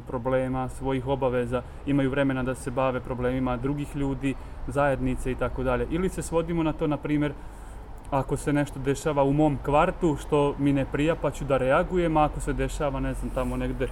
problema, 0.07 0.69
svojih 0.69 1.07
obaveza, 1.07 1.61
imaju 1.85 2.09
vremena 2.09 2.43
da 2.43 2.55
se 2.55 2.71
bave 2.71 2.99
problemima 2.99 3.57
drugih 3.57 3.95
ljudi, 3.95 4.35
zajednice 4.67 5.31
i 5.31 5.35
tako 5.35 5.63
dalje. 5.63 5.87
Ili 5.91 6.09
se 6.09 6.21
svodimo 6.21 6.63
na 6.63 6.73
to, 6.73 6.87
na 6.87 6.97
primjer, 6.97 7.33
ako 8.11 8.37
se 8.37 8.53
nešto 8.53 8.79
dešava 8.79 9.23
u 9.23 9.33
mom 9.33 9.57
kvartu 9.65 10.15
što 10.15 10.55
mi 10.57 10.73
ne 10.73 10.85
prija 10.85 11.15
pa 11.15 11.31
ću 11.31 11.45
da 11.45 11.57
reagujem, 11.57 12.17
a 12.17 12.25
ako 12.25 12.39
se 12.39 12.53
dešava 12.53 12.99
ne 12.99 13.13
znam 13.13 13.29
tamo 13.29 13.57
negde 13.57 13.87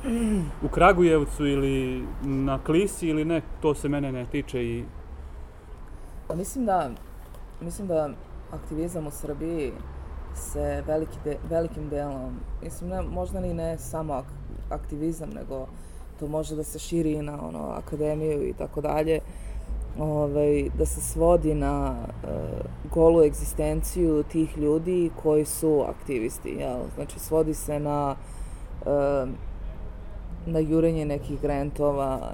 u 0.64 0.68
Kragujevcu 0.68 1.46
ili 1.46 2.06
na 2.24 2.60
Klisi 2.64 3.08
ili 3.08 3.26
ne, 3.26 3.42
to 3.62 3.76
se 3.76 3.90
mene 3.90 4.12
ne 4.12 4.26
tiče 4.26 4.64
i... 4.64 4.84
Pa 6.28 6.36
mislim 6.36 6.66
da, 6.66 6.90
mislim 7.62 7.88
da 7.88 8.10
aktivizam 8.52 9.08
u 9.08 9.12
Srbiji 9.12 9.72
se 10.34 10.84
veliki 10.88 11.18
de, 11.24 11.38
velikim 11.50 11.90
delom, 11.90 12.40
mislim 12.64 12.90
ne, 12.90 13.02
možda 13.02 13.40
ni 13.40 13.54
ne 13.54 13.78
samo 13.78 14.14
aktivizam, 14.70 15.30
nego 15.30 15.68
to 16.20 16.28
može 16.28 16.56
da 16.56 16.64
se 16.64 16.80
širi 16.80 17.22
na 17.22 17.48
ono, 17.48 17.60
akademiju 17.60 18.48
i 18.48 18.54
tako 18.54 18.82
dalje, 18.82 19.20
ovaj, 20.00 20.70
da 20.78 20.86
se 20.86 21.02
svodi 21.02 21.56
na 21.56 21.96
uh, 22.24 22.92
golu 22.94 23.24
egzistenciju 23.24 24.24
tih 24.24 24.58
ljudi 24.58 25.10
koji 25.24 25.46
su 25.46 25.86
aktivisti. 25.90 26.50
Jel? 26.50 26.80
Znači, 26.96 27.20
svodi 27.20 27.54
se 27.54 27.80
na, 27.80 28.16
uh, 28.82 29.30
na 30.46 30.60
jurenje 30.60 31.06
nekih 31.06 31.42
grantova, 31.42 32.32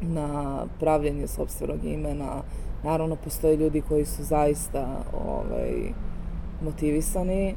na 0.00 0.62
pravljenje 0.80 1.26
sobstvenog 1.26 1.84
imena. 1.84 2.42
Naravno, 2.84 3.16
postoje 3.16 3.56
ljudi 3.56 3.82
koji 3.88 4.04
su 4.04 4.22
zaista 4.22 4.86
ovaj, 5.26 5.92
motivisani, 6.64 7.54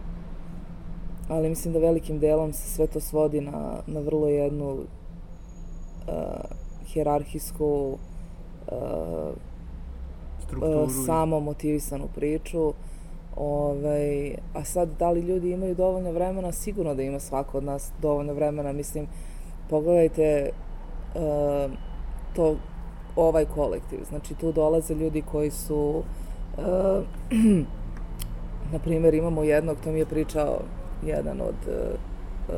ali 1.29 1.49
mislim 1.49 1.73
da 1.73 1.79
velikim 1.79 2.19
delom 2.19 2.53
se 2.53 2.69
sve 2.69 2.87
to 2.87 2.99
svodi 2.99 3.41
na, 3.41 3.81
na 3.87 3.99
vrlo 3.99 4.27
jednu 4.27 4.71
uh, 4.71 4.83
hjerarhijsku 6.87 7.97
uh, 8.71 9.33
samo 11.05 11.39
motivisanu 11.39 12.07
priču. 12.15 12.73
Ovaj, 13.35 14.35
a 14.53 14.63
sad, 14.63 14.89
da 14.99 15.11
li 15.11 15.21
ljudi 15.21 15.51
imaju 15.51 15.75
dovoljno 15.75 16.11
vremena? 16.11 16.51
Sigurno 16.51 16.95
da 16.95 17.03
ima 17.03 17.19
svako 17.19 17.57
od 17.57 17.63
nas 17.63 17.91
dovoljno 18.01 18.33
vremena. 18.33 18.71
Mislim, 18.71 19.07
pogledajte 19.69 20.49
uh, 21.15 21.71
to, 22.35 22.55
ovaj 23.15 23.45
kolektiv. 23.45 23.99
Znači, 24.09 24.33
tu 24.33 24.51
dolaze 24.51 24.93
ljudi 24.95 25.21
koji 25.31 25.51
su, 25.51 26.03
uh, 26.57 27.03
na 28.73 28.79
primjer, 28.83 29.13
imamo 29.13 29.43
jednog, 29.43 29.77
to 29.83 29.91
mi 29.91 29.99
je 29.99 30.05
pričao 30.05 30.59
jedan 31.05 31.41
od 31.41 31.55
uh, 31.67 32.55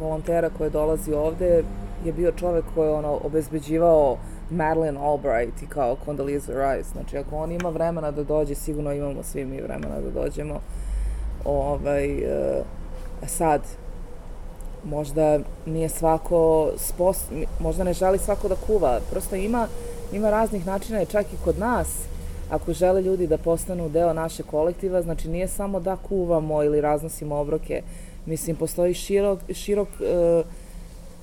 volontera 0.00 0.50
koji 0.58 0.70
dolazi 0.70 1.12
ovde, 1.12 1.64
je 2.04 2.12
bio 2.12 2.32
čovek 2.32 2.64
koji 2.74 2.88
je 2.88 2.94
ono, 2.94 3.20
obezbeđivao 3.24 4.16
Madeleine 4.50 5.00
Albright 5.00 5.62
i 5.62 5.66
kao 5.66 5.96
Condoleezza 6.04 6.52
Rice. 6.52 6.90
Znači, 6.92 7.18
ako 7.18 7.36
on 7.36 7.52
ima 7.52 7.68
vremena 7.68 8.10
da 8.10 8.24
dođe, 8.24 8.54
sigurno 8.54 8.92
imamo 8.92 9.22
svi 9.22 9.44
mi 9.44 9.60
vremena 9.60 10.00
da 10.00 10.22
dođemo. 10.22 10.60
Ovaj, 11.44 12.16
uh, 12.16 12.64
sad, 13.26 13.60
možda 14.84 15.38
nije 15.66 15.88
svako 15.88 16.70
spos, 16.76 17.24
možda 17.60 17.84
ne 17.84 17.92
želi 17.92 18.18
svako 18.18 18.48
da 18.48 18.54
kuva. 18.66 19.00
Prosto 19.10 19.36
ima, 19.36 19.66
ima 20.12 20.30
raznih 20.30 20.66
načina 20.66 21.02
i 21.02 21.06
čak 21.06 21.26
i 21.26 21.44
kod 21.44 21.58
nas, 21.58 21.88
ako 22.52 22.72
žele 22.72 23.02
ljudi 23.02 23.26
da 23.26 23.38
postanu 23.38 23.88
deo 23.88 24.12
naše 24.12 24.42
kolektiva, 24.42 25.02
znači 25.02 25.28
nije 25.28 25.48
samo 25.48 25.80
da 25.80 25.96
kuvamo 25.96 26.62
ili 26.62 26.80
raznosimo 26.80 27.36
obroke. 27.36 27.82
Mislim, 28.26 28.56
postoji 28.56 28.94
širok, 28.94 29.38
širok 29.52 29.88
uh, 29.88 30.46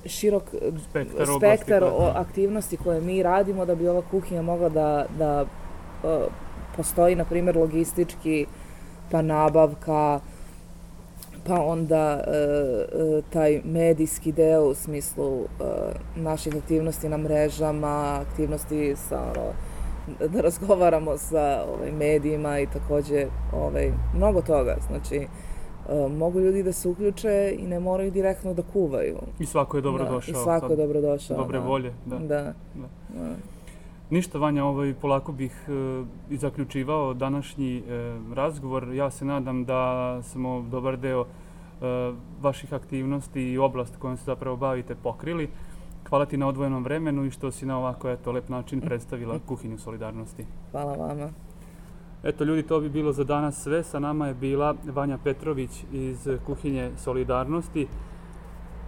širok 0.06 0.42
spektar, 0.90 1.26
spektar 1.36 1.84
oblasti, 1.84 2.14
da. 2.14 2.20
aktivnosti 2.20 2.76
koje 2.76 3.00
mi 3.00 3.22
radimo 3.22 3.66
da 3.66 3.74
bi 3.74 3.88
ova 3.88 4.02
kuhinja 4.10 4.42
mogla 4.42 4.68
da, 4.68 5.06
da 5.18 5.42
uh, 5.42 6.10
postoji, 6.76 7.16
na 7.16 7.24
primjer, 7.24 7.56
logistički, 7.56 8.46
pa 9.10 9.22
nabavka, 9.22 10.20
pa 11.46 11.60
onda 11.62 12.24
uh, 12.26 13.24
taj 13.30 13.60
medijski 13.64 14.32
deo 14.32 14.64
u 14.64 14.74
smislu 14.74 15.40
uh, 15.40 15.46
naših 16.16 16.56
aktivnosti 16.56 17.08
na 17.08 17.16
mrežama, 17.16 18.24
aktivnosti 18.28 18.96
sa 19.08 19.22
ono, 19.22 19.52
da 20.28 20.40
razgovaramo 20.40 21.16
sa 21.16 21.64
ovaj, 21.74 21.92
medijima 21.92 22.60
i 22.60 22.66
takođe 22.66 23.26
ovaj, 23.52 23.92
mnogo 24.14 24.42
toga. 24.42 24.76
Znači, 24.86 25.26
E, 25.90 26.08
mogu 26.08 26.40
ljudi 26.40 26.62
da 26.62 26.72
se 26.72 26.88
uključe 26.88 27.56
i 27.58 27.66
ne 27.66 27.80
moraju 27.80 28.10
direktno 28.10 28.54
da 28.54 28.62
kuvaju. 28.62 29.18
I 29.38 29.46
svako 29.46 29.76
je 29.76 29.80
dobro 29.80 30.04
da, 30.04 30.10
došao. 30.10 30.32
I 30.32 30.34
svako 30.34 30.70
je 30.70 30.76
dobro 30.76 31.00
došao. 31.00 31.36
Dobre 31.36 31.58
da. 31.58 31.64
volje, 31.64 31.92
da. 32.06 32.18
Da. 32.18 32.42
da. 32.42 32.52
da. 33.14 33.34
Ništa, 34.10 34.38
Vanja, 34.38 34.64
ovaj, 34.64 34.94
polako 35.00 35.32
bih 35.32 35.68
e, 35.68 36.04
i 36.30 36.36
zaključivao 36.36 37.14
današnji 37.14 37.78
e, 37.78 37.82
razgovor. 38.34 38.94
Ja 38.94 39.10
se 39.10 39.24
nadam 39.24 39.64
da 39.64 40.22
smo 40.22 40.64
dobar 40.70 40.96
deo 40.96 41.24
e, 41.24 41.26
vaših 42.40 42.74
aktivnosti 42.74 43.42
i 43.42 43.58
oblast 43.58 43.96
kojom 43.96 44.16
se 44.16 44.24
zapravo 44.24 44.56
bavite 44.56 44.94
pokrili. 44.94 45.48
Hvala 46.10 46.26
ti 46.26 46.36
na 46.36 46.48
odvojenom 46.48 46.84
vremenu 46.84 47.24
i 47.24 47.30
što 47.30 47.50
si 47.50 47.66
na 47.66 47.78
ovako 47.78 48.10
eto, 48.10 48.32
lep 48.32 48.48
način 48.48 48.80
predstavila 48.80 49.38
kuhinju 49.46 49.78
solidarnosti. 49.78 50.46
Hvala 50.70 50.92
vama. 50.92 51.28
Eto 52.24 52.44
ljudi, 52.44 52.62
to 52.62 52.80
bi 52.80 52.88
bilo 52.88 53.12
za 53.12 53.24
danas 53.24 53.62
sve. 53.62 53.82
Sa 53.82 53.98
nama 53.98 54.26
je 54.26 54.34
bila 54.34 54.74
Vanja 54.84 55.18
Petrović 55.24 55.84
iz 55.92 56.28
kuhinje 56.46 56.90
Solidarnosti. 56.96 57.86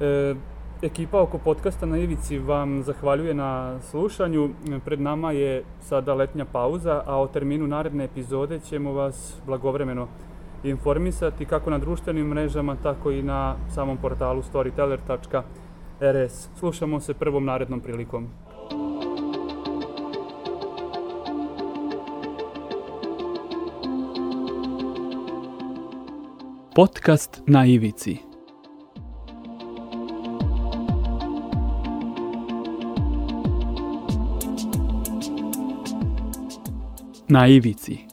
E, 0.01 0.35
ekipa 0.83 1.21
oko 1.21 1.39
podcasta 1.39 1.87
na 1.87 1.99
Ivici 1.99 2.39
vam 2.39 2.83
zahvaljuje 2.83 3.35
na 3.35 3.81
slušanju. 3.81 4.51
Pred 4.85 5.01
nama 5.01 5.33
je 5.33 5.65
sada 5.81 6.15
letnja 6.15 6.45
pauza, 6.45 7.03
a 7.07 7.21
o 7.21 7.27
terminu 7.27 7.67
naredne 7.67 8.05
epizode 8.05 8.61
ćemo 8.61 8.93
vas 8.93 9.41
blagovremeno 9.47 10.09
informisati 10.65 11.45
kako 11.45 11.71
na 11.71 11.79
društvenim 11.79 12.27
mrežama, 12.27 12.77
tako 12.83 13.11
i 13.11 13.23
na 13.23 13.57
samom 13.75 13.97
portalu 13.97 14.43
storyteller.rs. 16.03 16.49
Slušamo 16.59 17.01
se 17.01 17.15
prvom 17.15 17.45
narednom 17.45 17.81
prilikom. 17.81 18.29
Podcast 26.75 27.43
na 27.47 27.67
ivici. 27.67 28.19
Na 37.29 37.47
ivici. 37.47 38.12